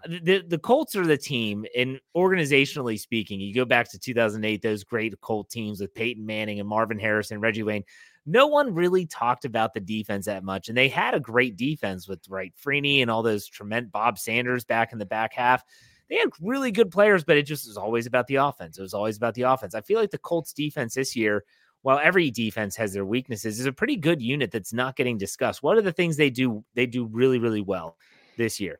The, 0.08 0.44
the 0.46 0.60
Colts 0.60 0.96
are 0.96 1.06
the 1.06 1.18
team, 1.18 1.66
and 1.76 2.00
organizationally 2.16 3.00
speaking, 3.00 3.40
you 3.40 3.54
go 3.54 3.66
back 3.66 3.90
to 3.92 4.00
2008, 4.00 4.62
those 4.62 4.84
great 4.84 5.20
Colt 5.22 5.50
teams 5.50 5.82
with 5.82 5.94
Peyton 5.94 6.26
Manning 6.26 6.60
and 6.60 6.70
Marvin 6.70 7.00
Harrison, 7.00 7.40
Reggie 7.40 7.64
Wayne. 7.64 7.84
No 8.27 8.46
one 8.46 8.75
really 8.75 9.05
talked 9.05 9.46
about 9.46 9.74
the 9.74 9.79
defense 9.79 10.25
that 10.25 10.43
much, 10.43 10.69
and 10.69 10.77
they 10.77 10.89
had 10.89 11.15
a 11.15 11.19
great 11.19 11.55
defense 11.55 12.07
with 12.07 12.22
Dwight 12.24 12.53
Freeney 12.63 13.01
and 13.01 13.10
all 13.10 13.24
those 13.24 13.48
tremendous 13.48 13.91
Bob 13.91 14.19
Sanders 14.19 14.65
back 14.65 14.91
in 14.91 15.00
the 15.00 15.05
back 15.05 15.34
half. 15.34 15.63
They 16.10 16.17
had 16.17 16.29
really 16.41 16.72
good 16.72 16.91
players, 16.91 17.24
but 17.24 17.38
it 17.38 17.43
just 17.43 17.67
was 17.67 17.77
always 17.77 18.05
about 18.05 18.27
the 18.27 18.36
offense. 18.36 18.77
It 18.77 18.81
was 18.81 18.93
always 18.93 19.17
about 19.17 19.34
the 19.34 19.41
offense. 19.43 19.74
I 19.74 19.81
feel 19.81 20.00
like 20.00 20.12
the 20.12 20.17
Colts 20.17 20.53
defense 20.53 20.93
this 20.93 21.15
year 21.15 21.43
while 21.81 22.00
every 22.03 22.29
defense 22.29 22.75
has 22.75 22.93
their 22.93 23.05
weaknesses, 23.05 23.60
is 23.60 23.65
a 23.65 23.72
pretty 23.72 23.96
good 23.96 24.22
unit 24.22 24.51
that's 24.51 24.74
not 24.74 24.96
getting 24.96 25.17
discussed. 25.17 25.63
What 25.63 25.77
are 25.77 25.81
the 25.81 25.93
things 25.93 26.17
they 26.17 26.29
do 26.29 26.63
they 26.74 26.86
do 26.86 27.05
really 27.05 27.39
really 27.39 27.62
well 27.62 27.98
this 28.36 28.60
year? 28.60 28.79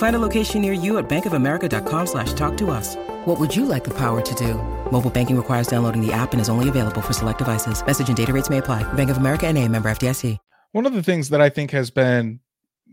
Find 0.00 0.16
a 0.16 0.18
location 0.18 0.62
near 0.62 0.72
you 0.72 0.96
at 0.96 1.10
bankofamerica.com 1.10 2.06
slash 2.06 2.32
talk 2.32 2.56
to 2.56 2.70
us. 2.70 2.96
What 3.26 3.38
would 3.38 3.54
you 3.54 3.66
like 3.66 3.84
the 3.84 3.92
power 3.92 4.22
to 4.22 4.34
do? 4.34 4.54
Mobile 4.90 5.10
banking 5.10 5.36
requires 5.36 5.66
downloading 5.66 6.00
the 6.00 6.10
app 6.10 6.32
and 6.32 6.40
is 6.40 6.48
only 6.48 6.70
available 6.70 7.02
for 7.02 7.12
select 7.12 7.36
devices. 7.36 7.84
Message 7.84 8.08
and 8.08 8.16
data 8.16 8.32
rates 8.32 8.48
may 8.48 8.58
apply. 8.58 8.82
Bank 8.94 9.10
of 9.10 9.18
America 9.18 9.46
and 9.46 9.58
a 9.58 9.68
member 9.68 9.90
FDIC. 9.90 10.38
One 10.72 10.86
of 10.86 10.94
the 10.94 11.02
things 11.02 11.28
that 11.28 11.42
I 11.42 11.50
think 11.50 11.70
has 11.72 11.90
been 11.90 12.40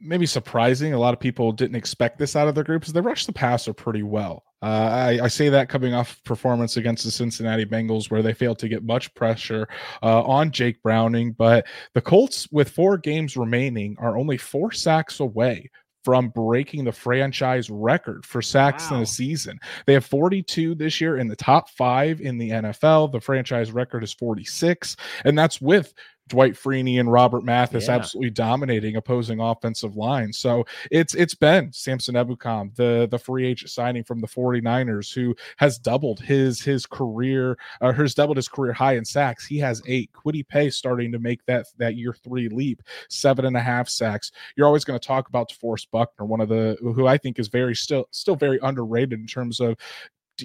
maybe 0.02 0.26
surprising, 0.26 0.94
a 0.94 1.00
lot 1.00 1.14
of 1.14 1.20
people 1.22 1.54
didn't 1.54 1.78
expect 1.78 2.20
this 2.20 2.36
out 2.36 2.50
of 2.50 2.56
their 2.56 2.66
group, 2.66 2.86
is 2.86 2.92
they 2.92 3.00
rush 3.00 3.26
the 3.26 3.32
passer 3.32 3.72
pretty 3.72 4.04
well. 4.04 4.44
Uh, 4.62 4.66
I, 4.66 5.20
I, 5.24 5.28
say 5.30 5.48
that 5.48 5.70
coming 5.70 5.94
off 5.94 6.22
performance 6.26 6.76
against 6.76 7.06
the 7.06 7.12
Cincinnati 7.12 7.66
Bengals, 7.66 8.12
where 8.12 8.22
they 8.22 8.34
failed 8.34 8.60
to 8.60 8.68
get 8.68 8.84
much 8.84 9.14
pressure 9.14 9.70
uh, 10.04 10.24
on 10.24 10.52
Jake 10.52 10.82
Browning. 10.82 11.32
But 11.32 11.68
the 11.94 12.02
Colts, 12.02 12.52
with 12.52 12.70
four 12.70 12.98
games 12.98 13.38
remaining, 13.38 13.96
are 13.98 14.18
only 14.18 14.36
four 14.36 14.72
sacks 14.74 15.22
away 15.22 15.70
from 16.08 16.30
breaking 16.30 16.86
the 16.86 16.92
franchise 16.94 17.70
record 17.70 18.26
for 18.26 18.42
sacks 18.42 18.90
wow. 18.90 18.96
in 18.96 19.04
a 19.04 19.06
season. 19.06 19.60
They 19.86 19.92
have 19.94 20.06
42 20.06 20.74
this 20.74 21.02
year 21.02 21.18
in 21.18 21.28
the 21.28 21.36
top 21.36 21.70
five 21.70 22.22
in 22.22 22.38
the 22.38 22.50
NFL. 22.50 23.12
The 23.12 23.20
franchise 23.20 23.74
record 23.74 24.06
is 24.06 24.14
46, 24.14 24.96
and 25.26 25.38
that's 25.38 25.60
with 25.60 25.94
Dwight 26.28 26.54
Freeney 26.54 27.00
and 27.00 27.12
Robert 27.12 27.44
Mathis 27.44 27.88
yeah. 27.88 27.96
absolutely 27.96 28.30
dominating 28.32 28.96
opposing 28.96 29.40
offensive 29.40 29.96
lines. 29.96 30.38
So 30.38 30.66
it's 30.92 31.16
it's 31.16 31.36
been 31.36 31.72
Samson 31.72 32.16
Ebukam, 32.16 32.76
the 32.76 33.08
the 33.10 33.20
free 33.20 33.46
agent 33.46 33.72
signing 33.72 34.04
from 34.04 34.20
the 34.20 34.28
49ers, 34.28 35.14
who 35.14 35.36
has 35.58 35.78
doubled 35.78 36.20
his 36.20 36.62
his 36.62 36.86
career, 36.86 37.58
uh, 37.82 37.92
has 37.94 38.14
doubled 38.14 38.38
his 38.38 38.48
career 38.48 38.74
high 38.74 38.96
in 38.96 39.06
sacks. 39.06 39.46
He 39.46 39.58
has 39.60 39.82
eight. 39.88 40.12
Kwity 40.14 40.48
Paye 40.48 40.70
starting 40.70 41.12
to 41.12 41.20
make 41.20 41.46
that 41.46 41.68
that 41.78 41.96
year 41.96 42.14
three 42.14 42.50
leap, 42.50 42.82
seven 43.10 43.46
and 43.46 43.58
a 43.58 43.62
half 43.62 43.90
sacks. 43.90 44.32
You're 44.56 44.68
always 44.68 44.84
going 44.84 45.00
to 45.00 45.06
talk 45.06 45.30
about 45.30 45.52
DeForest 45.52 45.88
Buckner, 45.92 46.26
one 46.26 46.42
of 46.42 46.50
the 46.50 46.78
who 46.82 47.08
I 47.08 47.18
think 47.18 47.40
is 47.40 47.48
very 47.48 47.76
still 47.76 48.08
still 48.12 48.36
very 48.36 48.60
underrated 48.62 49.20
in 49.20 49.28
terms 49.28 49.60
of 49.60 49.78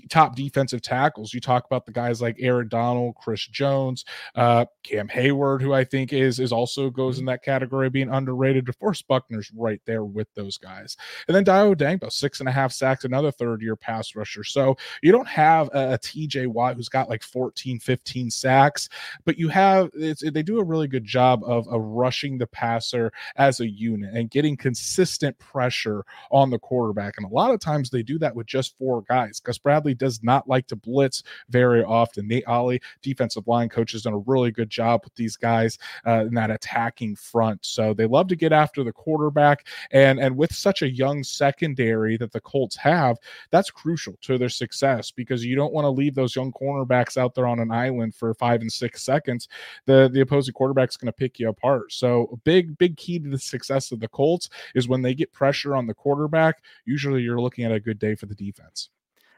top 0.09 0.37
defensive 0.37 0.83
tackles. 0.83 1.33
You 1.33 1.41
talk 1.41 1.65
about 1.67 1.87
the 1.87 1.93
guys 1.93 2.21
like 2.23 2.37
Aaron 2.39 2.69
Donald, 2.69 3.15
Chris 3.17 3.47
Jones, 3.47 4.05
uh, 4.35 4.67
Cam 4.83 5.09
Heyward, 5.09 5.61
who 5.61 5.73
I 5.73 5.85
think 5.85 6.13
is 6.13 6.41
is 6.41 6.53
also 6.53 6.91
goes 6.91 7.19
in 7.19 7.23
mm-hmm. 7.23 7.33
that 7.33 7.43
category 7.43 7.91
being 7.91 8.11
underrated. 8.11 8.67
DeForest 8.67 9.07
Buckner's 9.07 9.51
right 9.55 9.81
there 9.87 10.05
with 10.05 10.29
those 10.35 10.59
guys. 10.59 10.97
And 11.29 11.35
then 11.35 11.45
Dayo 11.45 11.75
Odeyingbo, 11.75 12.13
six 12.13 12.41
and 12.41 12.49
a 12.49 12.53
half 12.53 12.73
sacks, 12.73 13.05
another 13.05 13.31
third 13.31 13.63
year 13.63 13.77
pass 13.77 14.15
rusher. 14.15 14.45
So 14.45 14.77
you 15.03 15.13
don't 15.13 15.29
have 15.29 15.69
a, 15.73 15.95
a 15.95 15.99
TJ 15.99 16.47
Watt 16.47 16.77
who's 16.77 16.89
got 16.89 17.09
like 17.09 17.23
14, 17.23 17.79
15 17.79 18.31
sacks, 18.31 18.89
but 19.25 19.39
you 19.39 19.49
have 19.49 19.91
they 19.93 20.43
do 20.43 20.61
a 20.61 20.65
really 20.65 20.89
good 20.89 21.05
job 21.05 21.43
of, 21.45 21.67
of 21.69 21.81
rushing 21.83 22.39
the 22.39 22.47
passer 22.47 23.13
as 23.37 23.61
a 23.61 23.69
unit 23.69 24.15
and 24.15 24.31
getting 24.31 24.57
consistent 24.57 25.39
pressure 25.39 26.05
on 26.31 26.51
the 26.51 26.59
quarterback. 26.59 27.15
And 27.17 27.27
a 27.27 27.35
lot 27.35 27.53
of 27.53 27.61
times 27.61 27.91
they 27.91 28.03
do 28.03 28.19
that 28.19 28.35
with 28.35 28.47
just 28.47 28.77
four 28.79 29.03
guys. 29.03 29.41
Gus 29.41 29.59
Bradley 29.59 29.82
Bradley 29.83 29.95
does 29.95 30.23
not 30.23 30.49
like 30.49 30.69
to 30.69 30.77
blitz 30.77 31.25
very 31.49 31.83
often. 31.83 32.29
Nate 32.29 32.47
Ollie, 32.47 32.81
defensive 33.03 33.49
line 33.49 33.69
coach, 33.69 33.93
has 33.93 34.03
done 34.03 34.13
a 34.13 34.19
really 34.19 34.53
good 34.53 34.71
job 34.71 35.01
with 35.03 35.15
these 35.17 35.37
guys 35.37 35.77
uh, 36.07 36.25
in 36.27 36.35
that 36.35 36.53
attacking 36.53 37.17
front. 37.17 37.65
So 37.65 37.93
they 37.93 38.07
love 38.07 38.29
to 38.29 38.37
get 38.37 38.53
after 38.53 38.85
the 38.85 38.93
quarterback. 38.93 39.67
And, 39.91 40.21
and 40.21 40.37
with 40.37 40.55
such 40.55 40.83
a 40.83 40.89
young 40.89 41.25
secondary 41.25 42.17
that 42.19 42.31
the 42.31 42.41
Colts 42.41 42.77
have, 42.77 43.17
that's 43.51 43.73
crucial 43.73 44.15
to 44.23 44.39
their 44.39 44.49
success 44.49 45.11
because 45.11 45.45
you 45.45 45.57
don't 45.57 45.73
want 45.73 45.85
to 45.85 45.91
leave 45.91 46.15
those 46.15 46.37
young 46.37 46.53
cornerbacks 46.53 47.17
out 47.17 47.35
there 47.35 47.49
on 47.49 47.59
an 47.59 47.73
island 47.73 48.15
for 48.15 48.35
five 48.35 48.61
and 48.61 48.73
six 48.73 49.03
seconds. 49.03 49.49
The, 49.87 50.09
the 50.13 50.21
opposing 50.21 50.55
quarterback's 50.55 50.97
going 50.97 51.07
to 51.07 51.13
pick 51.13 51.41
you 51.41 51.49
apart. 51.49 51.93
So 51.93 52.29
a 52.33 52.37
big, 52.37 52.79
big 52.79 52.97
key 52.97 53.19
to 53.19 53.29
the 53.29 53.39
success 53.39 53.91
of 53.91 53.99
the 53.99 54.09
Colts 54.09 54.49
is 54.77 54.87
when 54.87 55.03
they 55.03 55.15
get 55.15 55.33
pressure 55.33 55.75
on 55.75 55.89
the 55.89 55.95
quarterback, 55.95 56.63
usually 56.85 57.23
you're 57.23 57.41
looking 57.41 57.65
at 57.65 57.73
a 57.73 57.81
good 57.81 57.99
day 57.99 58.15
for 58.15 58.27
the 58.27 58.35
defense. 58.35 58.91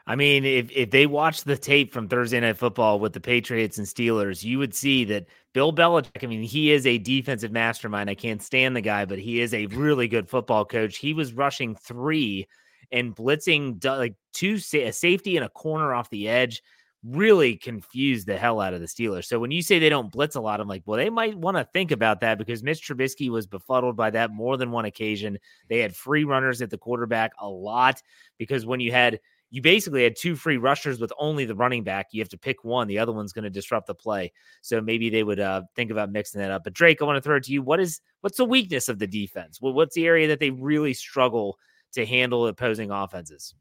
I 0.06 0.16
mean, 0.16 0.44
if 0.44 0.70
if 0.70 0.90
they 0.90 1.06
watch 1.06 1.44
the 1.44 1.56
tape 1.56 1.92
from 1.92 2.08
Thursday 2.08 2.38
Night 2.38 2.58
Football 2.58 3.00
with 3.00 3.14
the 3.14 3.20
Patriots 3.20 3.78
and 3.78 3.86
Steelers, 3.86 4.44
you 4.44 4.58
would 4.58 4.74
see 4.74 5.04
that 5.04 5.26
Bill 5.54 5.72
Belichick. 5.72 6.22
I 6.22 6.26
mean, 6.26 6.42
he 6.42 6.72
is 6.72 6.86
a 6.86 6.98
defensive 6.98 7.52
mastermind. 7.52 8.10
I 8.10 8.14
can't 8.14 8.42
stand 8.42 8.76
the 8.76 8.82
guy, 8.82 9.06
but 9.06 9.18
he 9.18 9.40
is 9.40 9.54
a 9.54 9.66
really 9.66 10.06
good 10.06 10.28
football 10.28 10.66
coach. 10.66 10.98
He 10.98 11.14
was 11.14 11.32
rushing 11.32 11.74
three 11.74 12.46
and 12.92 13.16
blitzing 13.16 13.82
like 13.84 14.14
two 14.34 14.58
a 14.74 14.92
safety 14.92 15.36
and 15.36 15.46
a 15.46 15.48
corner 15.48 15.94
off 15.94 16.10
the 16.10 16.28
edge. 16.28 16.62
Really 17.02 17.56
confused 17.56 18.26
the 18.26 18.36
hell 18.38 18.60
out 18.60 18.74
of 18.74 18.80
the 18.80 18.86
Steelers. 18.86 19.24
So 19.24 19.38
when 19.38 19.50
you 19.50 19.62
say 19.62 19.78
they 19.78 19.90
don't 19.90 20.12
blitz 20.12 20.36
a 20.36 20.40
lot, 20.40 20.60
I'm 20.60 20.68
like, 20.68 20.82
well, 20.86 20.98
they 20.98 21.10
might 21.10 21.36
want 21.36 21.56
to 21.56 21.64
think 21.64 21.90
about 21.90 22.20
that 22.20 22.38
because 22.38 22.62
Mitch 22.62 22.86
Trubisky 22.86 23.30
was 23.30 23.46
befuddled 23.46 23.96
by 23.96 24.10
that 24.10 24.30
more 24.30 24.56
than 24.56 24.70
one 24.70 24.86
occasion. 24.86 25.38
They 25.68 25.80
had 25.80 25.96
free 25.96 26.24
runners 26.24 26.62
at 26.62 26.70
the 26.70 26.78
quarterback 26.78 27.32
a 27.38 27.48
lot 27.48 28.02
because 28.38 28.64
when 28.64 28.80
you 28.80 28.90
had 28.92 29.20
you 29.50 29.62
basically 29.62 30.02
had 30.02 30.16
two 30.16 30.34
free 30.34 30.56
rushers 30.56 30.98
with 30.98 31.12
only 31.18 31.44
the 31.44 31.54
running 31.54 31.84
back. 31.84 32.08
You 32.10 32.20
have 32.20 32.28
to 32.30 32.38
pick 32.38 32.64
one. 32.64 32.88
The 32.88 32.98
other 32.98 33.12
one's 33.12 33.32
going 33.32 33.44
to 33.44 33.50
disrupt 33.50 33.86
the 33.86 33.94
play. 33.94 34.32
So 34.62 34.80
maybe 34.80 35.10
they 35.10 35.22
would 35.22 35.40
uh, 35.40 35.62
think 35.76 35.90
about 35.90 36.10
mixing 36.10 36.40
that 36.40 36.50
up. 36.50 36.64
But 36.64 36.72
Drake, 36.72 37.00
I 37.00 37.04
want 37.04 37.16
to 37.16 37.20
throw 37.20 37.36
it 37.36 37.44
to 37.44 37.52
you. 37.52 37.62
What 37.62 37.80
is 37.80 38.00
what's 38.20 38.36
the 38.36 38.44
weakness 38.44 38.88
of 38.88 38.98
the 38.98 39.06
defense? 39.06 39.58
what's 39.60 39.94
the 39.94 40.06
area 40.06 40.28
that 40.28 40.40
they 40.40 40.50
really 40.50 40.94
struggle 40.94 41.58
to 41.92 42.04
handle 42.04 42.46
opposing 42.46 42.90
offenses? 42.90 43.54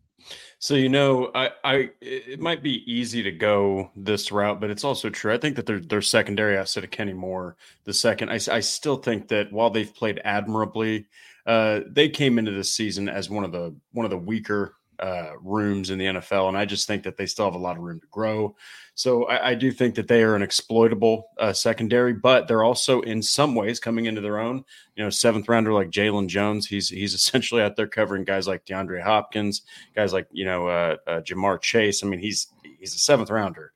So 0.60 0.76
you 0.76 0.90
know, 0.90 1.32
I, 1.36 1.52
I 1.64 1.90
it 2.02 2.40
might 2.40 2.64
be 2.64 2.90
easy 2.92 3.24
to 3.24 3.32
go 3.32 3.92
this 3.96 4.32
route, 4.32 4.62
but 4.62 4.70
it's 4.70 4.84
also 4.84 5.10
true. 5.10 5.34
I 5.34 5.38
think 5.38 5.56
that 5.58 5.66
their 5.66 5.80
their 5.80 6.02
secondary 6.02 6.58
I 6.58 6.62
asset 6.62 6.84
of 6.84 6.92
Kenny 6.92 7.14
Moore, 7.14 7.58
the 7.84 7.94
second, 7.94 8.30
I, 8.30 8.40
I 8.52 8.62
still 8.62 8.98
think 8.98 9.28
that 9.30 9.52
while 9.52 9.70
they've 9.70 9.94
played 9.94 10.22
admirably, 10.24 11.08
uh, 11.46 11.82
they 11.88 12.10
came 12.10 12.40
into 12.40 12.52
this 12.52 12.74
season 12.74 13.10
as 13.10 13.30
one 13.30 13.44
of 13.44 13.52
the 13.52 13.76
one 13.92 14.06
of 14.06 14.12
the 14.12 14.18
weaker 14.18 14.76
uh, 15.00 15.32
rooms 15.42 15.90
in 15.90 15.98
the 15.98 16.06
NFL, 16.06 16.50
and 16.50 16.58
I 16.58 16.66
just 16.66 16.88
think 16.88 17.04
that 17.04 17.18
they 17.18 17.26
still 17.26 17.46
have 17.46 17.56
a 17.56 17.60
lot 17.60 17.78
of 17.78 17.84
room 17.84 18.00
to 18.00 18.08
grow. 18.08 18.56
So 18.96 19.26
I, 19.26 19.50
I 19.50 19.56
do 19.56 19.72
think 19.72 19.96
that 19.96 20.08
they 20.08 20.22
are 20.24 20.36
an 20.36 20.44
exploitable 20.44 21.30
uh, 21.40 21.54
secondary, 21.54 22.14
but 22.14 22.48
they're 22.48 22.64
also 22.64 23.02
in 23.02 23.22
some 23.22 23.56
ways 23.56 23.80
coming 23.80 24.06
into 24.06 24.22
their 24.22 24.40
own. 24.40 24.64
You 24.96 25.04
know, 25.04 25.10
seventh 25.10 25.50
rounder 25.50 25.74
like 25.74 25.90
Jaylon 25.90 26.28
Jones, 26.28 26.68
he's 26.68 26.90
he's 26.90 27.14
essentially 27.16 27.62
out 27.62 27.76
there 27.76 27.88
covering 27.88 28.24
guys 28.24 28.48
like 28.48 28.66
DeAndre 28.66 29.02
Hopkins, 29.02 29.64
guys 29.96 30.14
like 30.14 30.28
you 30.32 30.46
know 30.46 30.68
uh, 30.68 30.98
uh, 31.08 31.22
Ja'Marr 31.22 31.62
Chase. 31.62 32.04
I 32.04 32.08
mean, 32.08 32.20
he's 32.20 32.48
he's 32.80 32.94
a 32.94 33.00
seventh 33.00 33.30
rounder, 33.30 33.74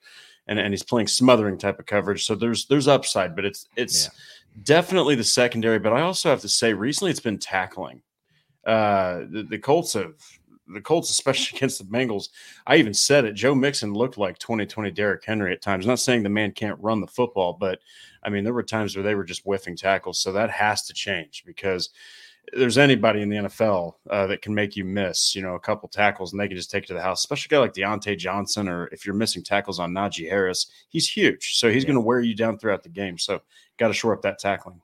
and 0.48 0.60
and 0.60 0.72
he's 0.72 0.84
playing 0.84 1.08
smothering 1.08 1.58
type 1.58 1.80
of 1.80 1.86
coverage. 1.86 2.26
So 2.26 2.36
there's 2.36 2.68
there's 2.68 2.88
upside, 2.88 3.36
but 3.36 3.46
it's 3.46 3.68
it's 3.76 4.06
yeah. 4.06 4.12
definitely 4.64 5.16
the 5.16 5.24
secondary. 5.24 5.80
But 5.80 5.94
I 5.94 6.02
also 6.02 6.30
have 6.30 6.42
to 6.42 6.50
say, 6.50 6.74
recently 6.74 7.12
it's 7.12 7.20
been 7.20 7.40
tackling. 7.40 8.02
Uh, 8.68 9.20
the, 9.32 9.48
the 9.50 9.58
Colts 9.58 9.94
have 9.94 10.14
the 10.74 10.82
Colts, 10.82 11.10
especially 11.10 11.56
against 11.58 11.80
the 11.80 11.86
Bengals, 11.86 12.30
I 12.66 12.78
even 12.78 12.94
said 12.94 13.26
it. 13.26 13.34
Joe 13.34 13.56
Mixon 13.56 13.94
looked 13.94 14.18
like 14.18 14.38
2020 14.40 14.92
Derrick 14.92 15.24
Henry 15.26 15.54
at 15.54 15.62
times. 15.62 15.86
not 15.86 16.00
saying 16.00 16.24
the 16.24 16.30
man 16.30 16.52
can't 16.52 16.80
run 16.80 17.02
the 17.02 17.08
football, 17.08 17.54
but 17.54 17.80
I 18.24 18.30
mean, 18.30 18.44
there 18.44 18.54
were 18.54 18.64
times 18.64 18.96
where 18.96 19.04
they 19.04 19.16
were 19.16 19.24
just 19.24 19.44
whiffing 19.44 19.78
tackles. 19.78 20.20
So 20.20 20.32
that 20.34 20.50
has 20.52 20.84
to 20.88 20.94
change 20.94 21.44
because 21.46 21.90
there's 22.54 22.78
anybody 22.78 23.22
in 23.22 23.30
the 23.30 23.36
NFL 23.38 23.94
uh, 24.10 24.28
that 24.28 24.42
can 24.42 24.54
make 24.56 24.76
you 24.76 24.86
miss, 24.86 25.36
you 25.36 25.42
know, 25.42 25.56
a 25.56 25.60
couple 25.60 25.90
tackles 25.90 26.32
and 26.32 26.40
they 26.40 26.48
can 26.48 26.56
just 26.56 26.72
take 26.72 26.84
it 26.84 26.88
to 26.88 26.94
the 26.94 27.02
house, 27.02 27.20
especially 27.20 27.56
a 27.56 27.58
guy 27.58 27.62
like 27.62 27.74
Diontae 27.74 28.18
Johnson, 28.18 28.70
or 28.70 28.88
if 28.88 29.06
you're 29.06 29.16
missing 29.16 29.44
tackles 29.44 29.80
on 29.80 29.92
Najee 29.92 30.30
Harris, 30.30 30.68
he's 30.90 31.10
huge. 31.10 31.58
So 31.58 31.70
he's 31.70 31.84
yeah. 31.84 31.88
going 31.88 32.02
to 32.02 32.06
wear 32.06 32.22
you 32.22 32.36
down 32.36 32.58
throughout 32.58 32.84
the 32.84 32.90
game. 32.90 33.18
So 33.18 33.42
got 33.78 33.90
to 33.90 33.94
shore 33.94 34.14
up 34.14 34.22
that 34.22 34.40
tackling. 34.40 34.82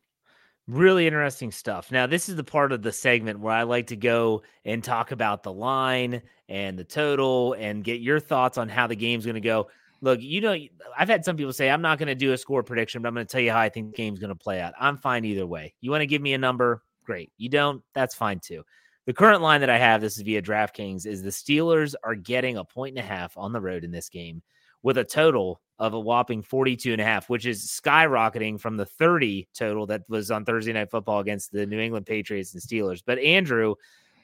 Really 0.67 1.08
interesting 1.08 1.51
stuff. 1.51 1.91
Now, 1.91 2.08
this 2.08 2.29
is 2.29 2.38
the 2.38 2.43
part 2.43 2.72
of 2.72 2.82
the 2.82 2.91
segment 2.93 3.39
where 3.39 3.53
I 3.53 3.63
like 3.63 3.88
to 3.88 3.98
go 3.98 4.43
and 4.63 4.82
talk 4.82 5.12
about 5.12 5.43
the 5.43 5.51
line 5.51 6.22
and 6.48 6.79
the 6.79 6.86
total 6.86 7.53
and 7.53 7.84
get 7.84 8.00
your 8.00 8.20
thoughts 8.22 8.58
on 8.58 8.70
how 8.70 8.88
the 8.88 8.96
game's 8.96 9.25
going 9.25 9.36
to 9.36 9.41
go. 9.41 9.67
Look, 10.00 10.22
you 10.22 10.39
know, 10.39 10.55
I've 10.98 11.10
had 11.10 11.25
some 11.25 11.36
people 11.36 11.51
say, 11.51 11.70
I'm 11.70 11.82
not 11.82 11.98
going 11.98 12.08
to 12.08 12.15
do 12.15 12.32
a 12.32 12.38
score 12.38 12.63
prediction, 12.63 13.01
but 13.01 13.10
I'm 13.10 13.13
going 13.13 13.25
to 13.25 13.32
tell 13.32 13.41
you 13.41 13.51
how 13.51 13.60
I 13.60 13.67
think 13.67 13.91
the 13.91 13.98
game's 13.98 14.20
going 14.20 14.29
to 14.29 14.36
play 14.36 14.62
out. 14.62 14.74
I'm 14.79 14.98
fine 14.98 15.25
either 15.25 15.46
way. 15.46 15.74
You 15.82 15.91
want 15.91 16.01
to 16.01 16.08
give 16.08 16.22
me 16.22 16.34
a 16.34 16.38
number? 16.38 16.82
Great. 17.03 17.32
You 17.38 17.50
don't? 17.50 17.84
That's 17.93 18.15
fine 18.15 18.39
too. 18.39 18.63
The 19.05 19.13
current 19.13 19.41
line 19.41 19.60
that 19.62 19.70
I 19.70 19.77
have, 19.77 20.00
this 20.00 20.15
is 20.15 20.24
via 20.24 20.41
DraftKings, 20.41 21.05
is 21.05 21.22
the 21.22 21.29
Steelers 21.29 21.93
are 22.05 22.15
getting 22.15 22.55
a 22.55 22.63
point 22.63 22.98
and 22.98 23.05
a 23.05 23.08
half 23.08 23.38
on 23.38 23.51
the 23.51 23.60
road 23.60 23.84
in 23.84 23.91
this 23.91 24.08
game 24.08 24.41
with 24.83 24.97
a 24.97 25.03
total 25.03 25.61
of 25.79 25.93
a 25.93 25.99
whopping 25.99 26.43
42 26.43 26.91
and 26.91 27.01
a 27.01 27.05
half, 27.05 27.29
which 27.29 27.45
is 27.45 27.65
skyrocketing 27.65 28.59
from 28.59 28.77
the 28.77 28.85
30 28.85 29.47
total 29.53 29.85
that 29.87 30.03
was 30.07 30.29
on 30.29 30.45
Thursday 30.45 30.73
night 30.73 30.91
football 30.91 31.19
against 31.19 31.51
the 31.51 31.65
New 31.65 31.79
England 31.79 32.05
Patriots 32.05 32.53
and 32.53 32.61
Steelers. 32.61 33.01
But 33.05 33.17
Andrew, 33.19 33.75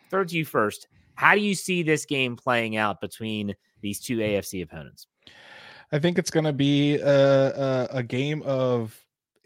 throw 0.09 0.23
to 0.23 0.37
you 0.37 0.45
first. 0.45 0.87
How 1.15 1.33
do 1.33 1.41
you 1.41 1.55
see 1.55 1.83
this 1.83 2.05
game 2.05 2.35
playing 2.35 2.77
out 2.77 3.01
between 3.01 3.55
these 3.81 3.99
two 3.99 4.17
AFC 4.17 4.61
opponents? 4.61 5.07
I 5.91 5.99
think 5.99 6.19
it's 6.19 6.29
going 6.29 6.45
to 6.45 6.53
be 6.53 6.95
a, 6.95 7.07
a, 7.09 7.87
a 7.91 8.03
game 8.03 8.43
of 8.43 8.97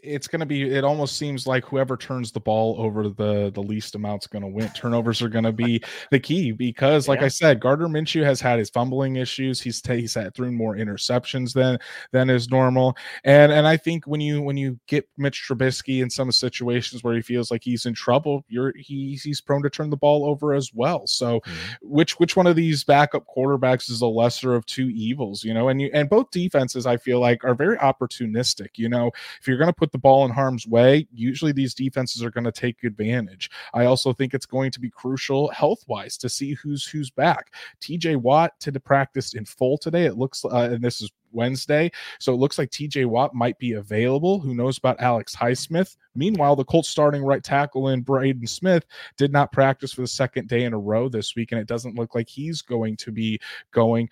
it's 0.04 0.28
going 0.28 0.40
to 0.40 0.46
be 0.46 0.70
it 0.70 0.84
almost 0.84 1.16
seems 1.16 1.46
like 1.46 1.64
whoever 1.64 1.96
turns 1.96 2.30
the 2.30 2.40
ball 2.40 2.76
over 2.78 3.08
the 3.08 3.50
the 3.54 3.62
least 3.62 3.94
amount's 3.94 4.26
going 4.26 4.42
to 4.42 4.48
win. 4.48 4.68
Turnovers 4.70 5.22
are 5.22 5.28
going 5.28 5.44
to 5.44 5.52
be 5.52 5.82
the 6.10 6.20
key 6.20 6.52
because 6.52 7.08
like 7.08 7.20
yeah. 7.20 7.26
i 7.26 7.28
said 7.28 7.60
gardner 7.60 7.88
minshew 7.88 8.22
has 8.22 8.40
had 8.40 8.58
his 8.58 8.70
fumbling 8.70 9.16
issues. 9.16 9.60
He's 9.60 9.84
he's 9.86 10.14
had 10.14 10.34
through 10.34 10.52
more 10.52 10.76
interceptions 10.76 11.52
than 11.52 11.78
than 12.12 12.30
is 12.30 12.50
normal. 12.50 12.96
And 13.24 13.50
and 13.50 13.66
i 13.66 13.76
think 13.76 14.06
when 14.06 14.20
you 14.20 14.42
when 14.42 14.56
you 14.56 14.78
get 14.86 15.08
mitch 15.16 15.44
trubisky 15.48 16.02
in 16.02 16.10
some 16.10 16.30
situations 16.30 17.02
where 17.02 17.14
he 17.14 17.22
feels 17.22 17.50
like 17.50 17.64
he's 17.64 17.86
in 17.86 17.94
trouble 17.94 18.44
you're 18.48 18.72
he's 18.76 19.22
he's 19.22 19.40
prone 19.40 19.62
to 19.62 19.70
turn 19.70 19.90
the 19.90 19.96
ball 19.96 20.26
over 20.26 20.54
as 20.54 20.72
well. 20.74 21.06
So 21.06 21.40
mm-hmm. 21.40 21.74
which 21.82 22.18
which 22.20 22.36
one 22.36 22.46
of 22.46 22.56
these 22.56 22.84
backup 22.84 23.24
quarterbacks 23.34 23.90
is 23.90 24.00
the 24.00 24.08
lesser 24.08 24.54
of 24.54 24.66
two 24.66 24.90
evils 24.90 25.42
you 25.44 25.54
know? 25.54 25.68
And 25.68 25.80
you 25.80 25.90
and 25.94 26.08
both 26.08 26.30
defenses 26.30 26.86
i 26.86 26.96
feel 26.96 27.20
like 27.20 27.44
are 27.44 27.54
very 27.54 27.76
opportunistic 27.78 28.70
you 28.76 28.88
know? 28.88 29.10
If 29.40 29.48
you're 29.48 29.58
going 29.58 29.68
to 29.68 29.72
put 29.72 29.93
the 29.94 29.98
ball 29.98 30.24
in 30.24 30.32
harm's 30.32 30.66
way, 30.66 31.06
usually 31.12 31.52
these 31.52 31.72
defenses 31.72 32.24
are 32.24 32.30
going 32.30 32.42
to 32.42 32.50
take 32.50 32.82
advantage. 32.82 33.48
I 33.74 33.84
also 33.84 34.12
think 34.12 34.34
it's 34.34 34.44
going 34.44 34.72
to 34.72 34.80
be 34.80 34.90
crucial 34.90 35.48
health 35.50 35.84
wise 35.86 36.18
to 36.18 36.28
see 36.28 36.54
who's 36.54 36.84
who's 36.84 37.10
back. 37.10 37.54
TJ 37.80 38.16
Watt 38.16 38.58
to 38.58 38.72
the 38.72 38.80
practice 38.80 39.34
in 39.34 39.44
full 39.44 39.78
today. 39.78 40.06
It 40.06 40.18
looks, 40.18 40.44
uh, 40.44 40.68
and 40.72 40.82
this 40.82 41.00
is 41.00 41.12
Wednesday. 41.30 41.92
So 42.18 42.34
it 42.34 42.38
looks 42.38 42.58
like 42.58 42.70
TJ 42.70 43.06
Watt 43.06 43.34
might 43.34 43.56
be 43.60 43.74
available. 43.74 44.40
Who 44.40 44.52
knows 44.52 44.78
about 44.78 45.00
Alex 45.00 45.36
Highsmith? 45.36 45.96
Meanwhile, 46.16 46.56
the 46.56 46.64
Colts 46.64 46.88
starting 46.88 47.22
right 47.22 47.44
tackle 47.44 47.90
in 47.90 48.00
Braden 48.00 48.48
Smith 48.48 48.84
did 49.16 49.32
not 49.32 49.52
practice 49.52 49.92
for 49.92 50.00
the 50.00 50.08
second 50.08 50.48
day 50.48 50.64
in 50.64 50.74
a 50.74 50.78
row 50.78 51.08
this 51.08 51.36
week, 51.36 51.52
and 51.52 51.60
it 51.60 51.68
doesn't 51.68 51.94
look 51.94 52.16
like 52.16 52.28
he's 52.28 52.62
going 52.62 52.96
to 52.96 53.12
be 53.12 53.38
going 53.70 54.08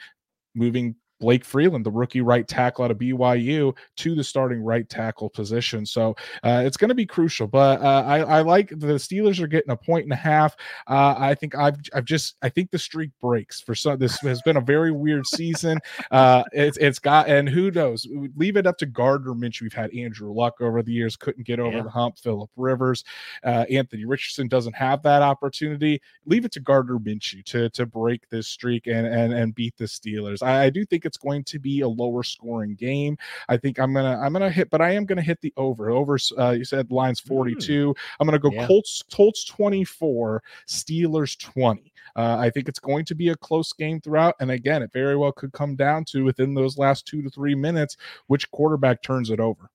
moving 0.55 0.95
Blake 1.23 1.45
Freeland, 1.45 1.87
the 1.87 1.91
rookie 1.91 2.21
right 2.21 2.49
tackle 2.49 2.85
out 2.85 2.91
of 2.91 2.99
BYU, 2.99 3.73
to 3.95 4.15
the 4.17 4.25
starting 4.25 4.61
right 4.61 4.89
tackle 4.89 5.31
position. 5.31 5.87
So 5.87 6.17
uh, 6.43 6.65
it's 6.67 6.77
going 6.77 6.89
to 6.89 6.97
be 6.97 7.07
crucial. 7.07 7.47
But 7.47 7.81
uh, 7.81 8.03
I, 8.05 8.19
I, 8.19 8.43
like 8.43 8.71
the 8.71 8.99
Steelers 8.99 9.39
are 9.39 9.47
getting 9.47 9.71
a 9.71 9.77
point 9.77 10.03
and 10.03 10.13
a 10.13 10.17
half. 10.17 10.57
Uh, 10.89 11.15
I 11.17 11.37
think 11.37 11.55
I've 11.55 11.77
I've 11.95 12.07
just 12.07 12.35
I 12.43 12.49
think 12.49 12.73
the 12.73 12.79
streak 12.79 13.13
breaks 13.21 13.61
for 13.61 13.77
some. 13.77 14.01
This 14.01 14.19
has 14.19 14.43
been 14.43 14.57
a 14.57 14.61
very 14.61 14.91
weird 14.91 15.25
season. 15.29 15.79
Uh, 16.11 16.43
it's 16.51 16.77
it's 16.79 16.99
got 16.99 17.29
and 17.29 17.49
who 17.49 17.71
knows? 17.71 18.05
Leave 18.35 18.57
it 18.57 18.67
up 18.67 18.77
to 18.79 18.87
Gardner 18.87 19.35
Minshew. 19.35 19.63
We've 19.63 19.73
had 19.73 19.95
Andrew 19.95 20.33
Luck 20.33 20.61
over 20.61 20.83
the 20.83 20.93
years, 20.93 21.15
couldn't 21.15 21.47
get 21.47 21.61
over 21.61 21.77
yeah. 21.77 21.83
the 21.85 21.91
hump. 21.91 22.19
Philip 22.19 22.51
Rivers, 22.57 23.05
uh, 23.45 23.65
Anthony 23.71 24.07
Richardson 24.07 24.49
doesn't 24.49 24.75
have 24.75 25.05
that 25.05 25.23
opportunity. 25.23 26.03
Leave 26.27 26.45
it 26.45 26.51
to 26.53 26.61
Gardner 26.61 26.99
Minshew 26.99 27.45
to 27.45 27.71
to 27.71 27.87
break 27.87 28.29
this 28.29 28.49
streak 28.49 28.89
and 28.89 29.07
and 29.07 29.33
and 29.33 29.55
beat 29.55 29.77
the 29.77 29.85
Steelers. 29.85 30.43
I, 30.43 30.65
I 30.65 30.71
do 30.71 30.85
think 30.85 31.05
it's 31.05 31.12
it's 31.13 31.19
going 31.19 31.45
to 31.45 31.59
be 31.59 31.83
a 31.83 31.89
lower 31.89 32.23
scoring 32.23 32.75
game. 32.75 33.19
I 33.51 33.59
think 33.59 33.79
I'm 33.79 33.93
gonna 33.93 34.19
I'm 34.19 34.33
gonna 34.33 34.51
hit, 34.51 34.71
but 34.71 34.81
I 34.81 34.93
am 34.93 35.05
gonna 35.05 35.21
hit 35.21 35.41
the 35.43 35.53
over. 35.59 35.91
Over. 35.91 36.19
Uh, 36.39 36.53
you 36.53 36.65
said 36.65 36.91
lines 36.91 37.21
hmm. 37.21 37.29
42. 37.29 37.91
Mm. 37.91 37.97
I'm 38.19 38.27
gonna 38.27 38.39
go 38.39 38.51
yeah. 38.51 38.67
Colts 38.67 39.03
Colts 39.13 39.45
24, 39.45 40.43
Steelers 40.67 41.39
20. 41.39 41.93
Uh, 42.17 42.37
I 42.39 42.49
think 42.49 42.69
it's 42.69 42.79
going 42.79 43.05
to 43.05 43.15
be 43.15 43.29
a 43.29 43.37
close 43.37 43.73
game 43.75 44.01
throughout, 44.01 44.35
and 44.41 44.51
again, 44.51 44.83
it 44.83 44.91
very 44.93 45.17
well 45.17 45.33
could 45.33 45.53
come 45.53 45.77
down 45.77 46.05
to 46.07 46.25
within 46.25 46.55
those 46.55 46.79
last 46.79 47.07
two 47.07 47.23
to 47.23 47.29
three 47.29 47.55
minutes 47.55 47.97
which 48.27 48.51
quarterback 48.51 49.03
turns 49.03 49.29
it 49.29 49.41
over. 49.41 49.71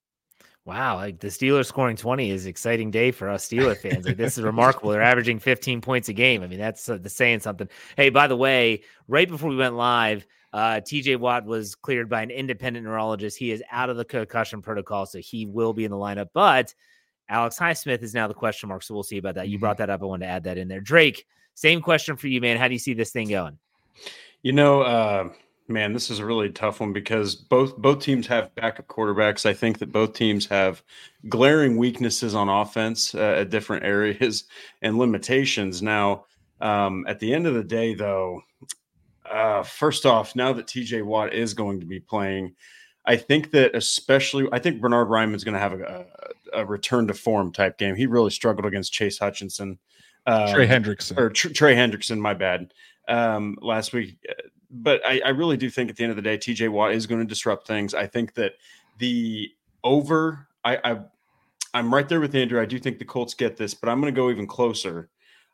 Wow, 0.67 0.97
like 0.97 1.21
the 1.21 1.30
Steelers 1.30 1.67
scoring 1.67 1.95
20 1.95 2.30
is 2.30 2.45
exciting 2.45 2.91
day 2.91 3.12
for 3.12 3.30
us 3.30 3.47
Steelers 3.47 3.78
fans. 3.82 4.06
Like 4.06 4.17
this 4.17 4.38
is 4.38 4.43
remarkable. 4.43 4.89
They're 4.89 5.02
averaging 5.02 5.39
15 5.39 5.80
points 5.80 6.10
a 6.10 6.13
game. 6.13 6.43
I 6.43 6.47
mean, 6.47 6.60
that's 6.60 6.89
uh, 6.89 6.97
the 6.97 7.10
saying 7.10 7.39
something. 7.39 7.69
Hey, 7.95 8.10
by 8.10 8.28
the 8.28 8.36
way, 8.36 8.84
right 9.08 9.30
before 9.30 9.50
we 9.50 9.56
went 9.56 9.76
live, 9.76 10.28
uh, 10.53 10.81
TJ 10.81 11.19
Watt 11.19 11.45
was 11.45 11.75
cleared 11.75 12.10
by 12.10 12.21
an 12.21 12.31
independent 12.31 12.86
neurologist. 12.86 13.38
He 13.38 13.51
is 13.51 13.62
out 13.71 13.89
of 13.89 13.97
the 13.97 14.05
concussion 14.05 14.62
protocol, 14.62 15.05
so 15.05 15.19
he 15.19 15.45
will 15.45 15.73
be 15.73 15.86
in 15.86 15.91
the 15.91 15.97
lineup. 15.97 16.29
But 16.33 16.73
Alex 17.29 17.57
Highsmith 17.60 18.01
is 18.01 18.13
now 18.13 18.27
the 18.27 18.33
question 18.33 18.69
mark, 18.69 18.83
so 18.83 18.93
we'll 18.93 19.03
see 19.03 19.17
about 19.17 19.36
that. 19.36 19.49
You 19.49 19.57
mm-hmm. 19.57 19.62
brought 19.62 19.77
that 19.77 19.89
up. 19.89 20.01
I 20.01 20.05
wanted 20.05 20.25
to 20.25 20.31
add 20.31 20.43
that 20.45 20.57
in 20.57 20.67
there. 20.67 20.79
Drake, 20.79 21.25
same 21.53 21.81
question 21.81 22.15
for 22.15 22.27
you, 22.27 22.39
man. 22.39 22.57
How 22.57 22.67
do 22.67 22.73
you 22.73 22.79
see 22.79 22.93
this 22.93 23.12
thing 23.12 23.29
going? 23.29 23.57
You 24.41 24.53
know, 24.53 24.81
uh, 24.81 25.29
man, 25.67 25.93
this 25.93 26.10
is 26.10 26.19
a 26.19 26.25
really 26.25 26.49
tough 26.49 26.79
one 26.79 26.93
because 26.93 27.36
both 27.36 27.75
both 27.77 27.99
teams 27.99 28.27
have 28.27 28.53
backup 28.55 28.88
quarterbacks. 28.88 29.45
I 29.45 29.53
think 29.53 29.79
that 29.79 29.91
both 29.91 30.13
teams 30.13 30.45
have 30.47 30.81
glaring 31.27 31.77
weaknesses 31.77 32.36
on 32.36 32.47
offense 32.47 33.13
uh, 33.13 33.36
at 33.39 33.49
different 33.49 33.83
areas 33.83 34.45
and 34.81 34.97
limitations. 34.97 35.81
Now, 35.81 36.25
um, 36.62 37.05
at 37.07 37.19
the 37.19 37.33
end 37.33 37.47
of 37.47 37.53
the 37.53 37.63
day, 37.63 37.93
though, 37.93 38.41
uh, 39.31 39.33
Uh, 39.33 39.63
first 39.63 40.05
off, 40.05 40.35
now 40.35 40.53
that 40.53 40.67
TJ 40.67 41.03
Watt 41.03 41.33
is 41.33 41.53
going 41.53 41.79
to 41.79 41.85
be 41.85 41.99
playing, 41.99 42.53
I 43.05 43.15
think 43.15 43.51
that 43.51 43.75
especially, 43.75 44.47
I 44.51 44.59
think 44.59 44.81
Bernhard 44.81 45.07
Raimann's 45.07 45.43
going 45.43 45.53
to 45.53 45.59
have 45.59 45.73
a, 45.73 46.05
a, 46.53 46.61
a, 46.61 46.65
return 46.65 47.07
to 47.07 47.13
form 47.13 47.53
type 47.53 47.77
game. 47.77 47.95
He 47.95 48.05
really 48.05 48.31
struggled 48.31 48.65
against 48.65 48.91
Chase 48.91 49.17
Hutchinson. 49.17 49.79
Um, 50.25 50.53
Trey 50.53 50.67
Hendrickson. 50.67 51.17
Or 51.17 51.29
Tr- 51.29 51.49
Trey 51.49 51.73
Hendrickson, 51.73 52.19
my 52.19 52.33
bad, 52.33 52.73
um, 53.07 53.57
last 53.61 53.93
week. 53.93 54.17
But 54.69 55.01
I, 55.05 55.21
I 55.25 55.29
really 55.29 55.55
do 55.55 55.69
think 55.69 55.89
at 55.89 55.95
the 55.95 56.03
end 56.03 56.11
of 56.11 56.17
the 56.17 56.21
day, 56.21 56.37
TJ 56.37 56.69
Watt 56.69 56.91
is 56.91 57.07
going 57.07 57.21
to 57.21 57.25
disrupt 57.25 57.65
things. 57.65 57.93
I 57.93 58.07
think 58.07 58.33
that 58.33 58.53
the 58.97 59.49
over, 59.83 60.47
I, 60.65 60.77
I 60.83 60.99
I'm 61.73 61.93
right 61.93 62.09
there 62.09 62.19
with 62.19 62.35
Andrew. 62.35 62.61
I 62.61 62.65
do 62.65 62.77
think 62.79 62.99
the 62.99 63.05
Colts 63.05 63.33
get 63.33 63.55
this, 63.55 63.73
but 63.73 63.87
I'm 63.87 64.01
going 64.01 64.13
to 64.13 64.19
go 64.19 64.29
even 64.29 64.47
closer. 64.47 65.09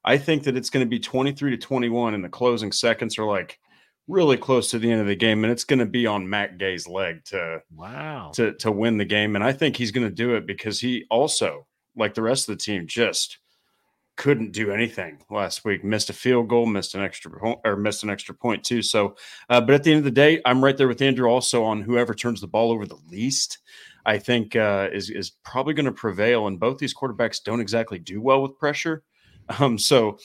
I 0.05 0.17
think 0.17 0.43
that 0.43 0.57
it's 0.57 0.69
going 0.69 0.85
to 0.85 0.89
be 0.89 0.99
23 0.99 1.51
to 1.51 1.57
21, 1.57 2.13
and 2.13 2.23
the 2.23 2.29
closing 2.29 2.71
seconds 2.71 3.17
are 3.17 3.25
like 3.25 3.59
really 4.07 4.37
close 4.37 4.69
to 4.71 4.79
the 4.79 4.91
end 4.91 5.01
of 5.01 5.07
the 5.07 5.15
game, 5.15 5.43
and 5.43 5.51
it's 5.51 5.63
going 5.63 5.79
to 5.79 5.85
be 5.85 6.05
on 6.05 6.29
Matt 6.29 6.57
Gay's 6.57 6.87
leg 6.87 7.23
to 7.25 7.61
wow 7.75 8.31
to 8.35 8.53
to 8.55 8.71
win 8.71 8.97
the 8.97 9.05
game. 9.05 9.35
And 9.35 9.43
I 9.43 9.53
think 9.53 9.75
he's 9.75 9.91
going 9.91 10.07
to 10.07 10.13
do 10.13 10.35
it 10.35 10.45
because 10.45 10.79
he 10.79 11.05
also, 11.09 11.67
like 11.95 12.13
the 12.13 12.21
rest 12.21 12.49
of 12.49 12.57
the 12.57 12.63
team, 12.63 12.87
just 12.87 13.39
couldn't 14.15 14.51
do 14.51 14.71
anything 14.71 15.19
last 15.29 15.65
week. 15.65 15.83
Missed 15.83 16.09
a 16.09 16.13
field 16.13 16.47
goal, 16.47 16.65
missed 16.65 16.95
an 16.95 17.01
extra 17.01 17.31
point, 17.31 17.59
or 17.65 17.75
missed 17.75 18.03
an 18.03 18.09
extra 18.09 18.35
point 18.35 18.63
too. 18.63 18.81
So, 18.81 19.15
uh, 19.49 19.61
but 19.61 19.75
at 19.75 19.83
the 19.83 19.91
end 19.91 19.99
of 19.99 20.05
the 20.05 20.11
day, 20.11 20.41
I'm 20.45 20.63
right 20.63 20.77
there 20.77 20.87
with 20.87 21.01
Andrew 21.01 21.27
also 21.27 21.63
on 21.63 21.81
whoever 21.81 22.13
turns 22.13 22.41
the 22.41 22.47
ball 22.47 22.71
over 22.71 22.85
the 22.85 22.99
least. 23.09 23.59
I 24.05 24.17
think 24.17 24.55
uh, 24.55 24.89
is 24.91 25.09
is 25.09 25.31
probably 25.43 25.73
going 25.73 25.85
to 25.85 25.91
prevail. 25.91 26.47
And 26.47 26.59
both 26.59 26.77
these 26.77 26.93
quarterbacks 26.93 27.43
don't 27.43 27.61
exactly 27.61 27.99
do 27.99 28.21
well 28.21 28.41
with 28.41 28.57
pressure. 28.57 29.03
Um, 29.59 29.77
so 29.77 30.17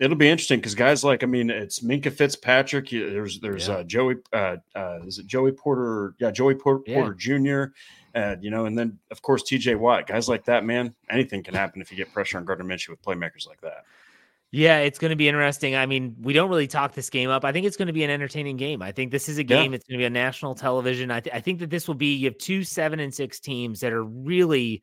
it'll 0.00 0.16
be 0.16 0.28
interesting 0.28 0.58
because 0.58 0.74
guys 0.74 1.04
like 1.04 1.22
I 1.22 1.26
mean 1.26 1.50
it's 1.50 1.80
Minkah 1.80 2.12
Fitzpatrick. 2.12 2.90
There's 2.90 3.38
there's 3.38 3.68
yeah. 3.68 3.74
uh, 3.74 3.82
Joey 3.84 4.16
uh, 4.32 4.56
uh, 4.74 5.00
is 5.06 5.18
it 5.18 5.26
Joey 5.26 5.52
Porter? 5.52 6.14
Yeah, 6.18 6.30
Joey 6.30 6.54
Porter, 6.56 6.82
yeah. 6.86 6.94
Porter 6.96 7.14
Jr. 7.14 7.64
Uh, 8.12 8.36
you 8.40 8.50
know, 8.50 8.64
and 8.64 8.76
then 8.76 8.98
of 9.10 9.22
course 9.22 9.44
TJ 9.44 9.78
Watt. 9.78 10.06
Guys 10.06 10.28
like 10.28 10.44
that, 10.46 10.64
man, 10.64 10.94
anything 11.08 11.42
can 11.42 11.54
happen 11.54 11.80
if 11.80 11.92
you 11.92 11.96
get 11.96 12.12
pressure 12.12 12.38
on 12.38 12.44
Gardner 12.44 12.64
Minshew 12.64 12.88
with 12.88 13.02
playmakers 13.02 13.46
like 13.46 13.60
that. 13.60 13.84
Yeah, 14.52 14.78
it's 14.78 14.98
going 14.98 15.10
to 15.10 15.16
be 15.16 15.28
interesting. 15.28 15.76
I 15.76 15.86
mean, 15.86 16.16
we 16.20 16.32
don't 16.32 16.50
really 16.50 16.66
talk 16.66 16.92
this 16.92 17.08
game 17.08 17.30
up. 17.30 17.44
I 17.44 17.52
think 17.52 17.66
it's 17.66 17.76
going 17.76 17.86
to 17.86 17.92
be 17.92 18.02
an 18.02 18.10
entertaining 18.10 18.56
game. 18.56 18.82
I 18.82 18.90
think 18.90 19.12
this 19.12 19.28
is 19.28 19.38
a 19.38 19.44
game. 19.44 19.70
Yeah. 19.70 19.76
It's 19.76 19.86
going 19.86 19.98
to 19.98 20.02
be 20.02 20.06
a 20.06 20.10
national 20.10 20.56
television. 20.56 21.12
I, 21.12 21.20
th- 21.20 21.32
I 21.32 21.38
think 21.38 21.60
that 21.60 21.70
this 21.70 21.86
will 21.86 21.94
be. 21.94 22.16
You 22.16 22.30
have 22.30 22.38
two 22.38 22.64
seven 22.64 22.98
and 22.98 23.14
six 23.14 23.38
teams 23.38 23.78
that 23.78 23.92
are 23.92 24.02
really 24.02 24.82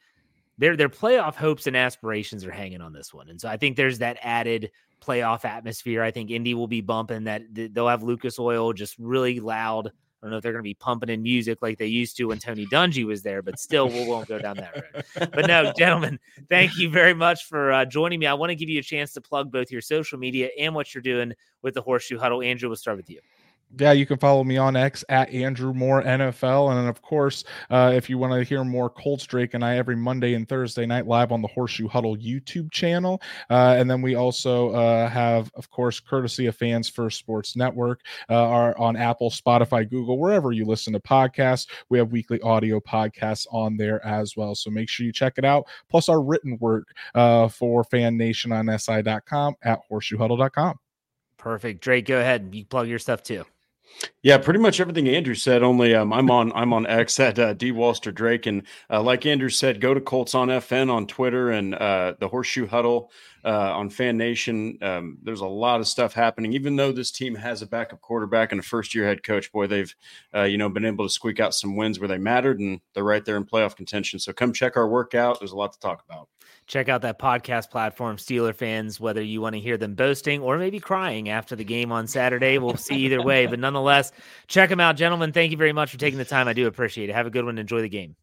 their 0.58 0.78
their 0.78 0.88
playoff 0.88 1.36
hopes 1.36 1.68
and 1.68 1.76
aspirations 1.76 2.46
are 2.46 2.52
hanging 2.52 2.80
on 2.80 2.94
this 2.94 3.14
one, 3.14 3.28
and 3.28 3.42
so 3.42 3.50
I 3.50 3.58
think 3.58 3.76
there's 3.76 4.00
that 4.00 4.18
added 4.22 4.72
playoff 5.02 5.46
atmosphere. 5.46 6.04
I 6.04 6.12
think 6.12 6.32
Indy 6.32 6.54
will 6.54 6.68
be 6.68 6.82
bumping 6.82 7.26
that. 7.26 7.44
They'll 7.52 7.88
have 7.88 8.04
Lucas 8.04 8.40
Oil 8.40 8.74
just 8.74 8.96
really 8.98 9.40
loud. 9.40 9.88
I 9.88 10.26
don't 10.26 10.32
know 10.32 10.38
if 10.38 10.44
they're 10.44 10.52
going 10.52 10.64
to 10.64 10.68
be 10.68 10.74
pumping 10.74 11.10
in 11.10 11.22
music 11.22 11.60
like 11.62 11.78
they 11.78 11.86
used 11.86 12.18
to 12.18 12.26
when 12.26 12.40
Tony 12.40 12.66
Dungy 12.66 13.06
was 13.06 13.22
there, 13.22 13.44
but 13.44 13.60
still, 13.60 13.88
we 13.88 14.08
won't 14.08 14.28
go 14.28 14.40
down 14.40 14.58
that 14.58 14.74
road. 14.76 15.30
But 15.32 15.46
no, 15.46 15.72
gentlemen, 15.78 16.20
thank 16.50 16.76
you 16.76 16.90
very 16.90 17.14
much 17.14 17.46
for 17.46 17.72
uh, 17.72 17.86
joining 17.86 18.20
me. 18.20 18.26
I 18.26 18.34
want 18.34 18.50
to 18.50 18.56
give 18.56 18.68
you 18.68 18.80
a 18.80 18.84
chance 18.84 19.14
to 19.14 19.22
plug 19.22 19.52
both 19.52 19.72
your 19.72 19.82
social 19.82 20.18
media 20.18 20.50
and 20.58 20.74
what 20.74 20.96
you're 20.96 21.04
doing 21.04 21.34
with 21.62 21.76
the 21.76 21.84
Horseshoe 21.84 22.18
Huddle. 22.18 22.42
Andrew, 22.42 22.68
we'll 22.68 22.78
start 22.78 22.98
with 22.98 23.12
you 23.12 23.20
yeah, 23.78 23.92
you 23.92 24.06
can 24.06 24.18
follow 24.18 24.44
me 24.44 24.58
on 24.58 24.76
X 24.76 25.04
at 25.10 25.30
Andrew 25.30 25.74
Moore 25.74 26.02
NFL. 26.02 26.70
And 26.70 26.78
then, 26.80 26.88
of 26.88 27.02
course, 27.02 27.44
uh, 27.70 27.92
if 27.94 28.10
you 28.10 28.18
want 28.18 28.34
to 28.34 28.44
hear 28.44 28.64
more 28.64 28.90
Colts 28.90 29.26
Drake 29.26 29.54
and 29.54 29.64
I 29.64 29.78
every 29.78 29.96
Monday 29.96 30.36
and 30.36 30.48
Thursday 30.48 30.86
night 30.86 31.06
live 31.06 31.32
on 31.32 31.42
the 31.42 31.48
Horseshoe 31.50 31.88
Huddle 31.88 32.16
YouTube 32.16 32.72
channel. 32.72 33.22
Uh, 33.50 33.76
and 33.78 33.90
then 33.90 34.02
we 34.02 34.16
also 34.16 34.70
uh, 34.70 35.10
have, 35.10 35.52
of 35.56 35.70
course, 35.70 36.00
courtesy 36.00 36.46
of 36.48 36.56
Fans 36.56 36.88
First 36.88 37.20
Sports 37.20 37.56
Network, 37.56 38.02
uh, 38.30 38.36
are 38.36 38.78
on 38.78 38.96
Apple, 38.96 39.30
Spotify, 39.30 39.90
Google, 39.90 40.18
wherever 40.18 40.52
you 40.52 40.66
listen 40.66 40.94
to 40.94 41.00
podcasts. 41.00 41.68
We 41.90 41.98
have 41.98 42.12
weekly 42.12 42.40
audio 42.42 42.80
podcasts 42.80 43.48
on 43.52 43.76
there 43.76 44.06
as 44.06 44.38
well. 44.38 44.56
So 44.56 44.70
make 44.70 44.90
sure 44.90 45.06
you 45.06 45.12
check 45.12 45.34
it 45.38 45.46
out. 45.46 45.68
Plus, 45.90 46.08
our 46.10 46.22
written 46.22 46.58
work 46.60 46.88
uh, 47.16 47.50
for 47.50 47.84
Fan 47.84 48.18
Nation 48.18 48.52
on 48.52 48.68
SI.com 48.80 49.56
at 49.64 49.80
horseshoehuddle.com. 49.92 50.80
Perfect. 51.38 51.82
Drake, 51.82 52.06
go 52.06 52.20
ahead. 52.20 52.50
You 52.54 52.66
plug 52.66 52.88
your 52.88 53.00
stuff 53.00 53.24
too. 53.24 53.46
Yeah, 54.21 54.38
pretty 54.38 54.60
much 54.60 54.80
everything 54.80 55.08
Andrew 55.08 55.34
said. 55.34 55.63
Only 55.63 55.95
um, 55.95 56.12
I'm 56.13 56.30
on 56.30 56.52
I'm 56.54 56.73
on 56.73 56.86
X 56.86 57.19
at 57.19 57.39
uh, 57.39 57.54
D 57.54 57.71
Walster 57.71 58.13
Drake, 58.13 58.45
and 58.45 58.63
uh, 58.89 59.02
like 59.02 59.26
Andrew 59.26 59.50
said, 59.50 59.82
go 59.82 59.93
to 59.93 60.02
Colts 60.02 60.36
on 60.36 60.50
FN 60.50 60.91
on 60.91 61.08
Twitter 61.08 61.52
and 61.52 61.73
uh, 61.76 62.13
the 62.19 62.28
Horseshoe 62.28 62.67
Huddle 62.67 63.12
uh, 63.45 63.73
on 63.76 63.89
Fan 63.89 64.17
Nation. 64.17 64.78
Um, 64.82 65.17
there's 65.23 65.41
a 65.41 65.47
lot 65.47 65.80
of 65.80 65.88
stuff 65.88 66.13
happening. 66.13 66.54
Even 66.54 66.76
though 66.76 66.91
this 66.91 67.12
team 67.12 67.36
has 67.36 67.62
a 67.62 67.67
backup 67.67 68.02
quarterback 68.02 68.52
and 68.52 68.60
a 68.60 68.63
first 68.63 68.93
year 68.93 69.06
head 69.06 69.23
coach, 69.23 69.52
boy, 69.52 69.67
they've 69.67 69.95
uh, 70.36 70.43
you 70.43 70.58
know 70.58 70.69
been 70.69 70.86
able 70.86 71.06
to 71.06 71.13
squeak 71.13 71.39
out 71.39 71.54
some 71.54 71.76
wins 71.76 72.00
where 72.00 72.08
they 72.10 72.17
mattered, 72.17 72.60
and 72.60 72.82
they're 72.93 73.04
right 73.04 73.26
there 73.26 73.38
in 73.38 73.45
playoff 73.45 73.76
contention. 73.76 74.19
So 74.19 74.34
come 74.34 74.54
check 74.54 74.78
our 74.78 74.88
workout. 74.88 75.39
There's 75.39 75.54
a 75.54 75.58
lot 75.58 75.73
to 75.73 75.80
talk 75.80 76.04
about 76.08 76.28
check 76.68 76.90
out 76.90 77.02
that 77.02 77.18
podcast 77.18 77.72
platform, 77.72 78.18
Steeler 78.18 78.54
fans, 78.54 79.00
whether 79.00 79.22
you 79.22 79.42
want 79.42 79.56
to 79.56 79.60
hear 79.60 79.78
them 79.78 79.96
boasting 79.96 80.42
or 80.42 80.58
maybe 80.58 80.80
crying 80.80 81.30
after 81.30 81.56
the 81.56 81.64
game 81.64 81.92
on 81.92 82.08
Saturday. 82.08 82.58
We'll 82.58 82.78
see 82.78 82.98
either 83.06 83.22
way. 83.22 83.48
But 83.48 83.60
nonetheless, 83.60 84.12
check 84.48 84.70
them 84.70 84.80
out, 84.80 84.98
gentlemen. 84.98 85.32
Thank 85.32 85.52
you 85.52 85.58
very 85.58 85.74
much 85.74 85.92
for 85.92 85.98
taking 85.98 86.20
the 86.20 86.26
time. 86.26 86.48
I 86.48 86.54
do 86.54 86.68
appreciate 86.68 87.10
it. 87.10 87.14
Have 87.14 87.28
a 87.28 87.32
good 87.32 87.46
one. 87.46 87.58
Enjoy 87.58 87.82
the 87.82 87.90
game. 87.90 88.16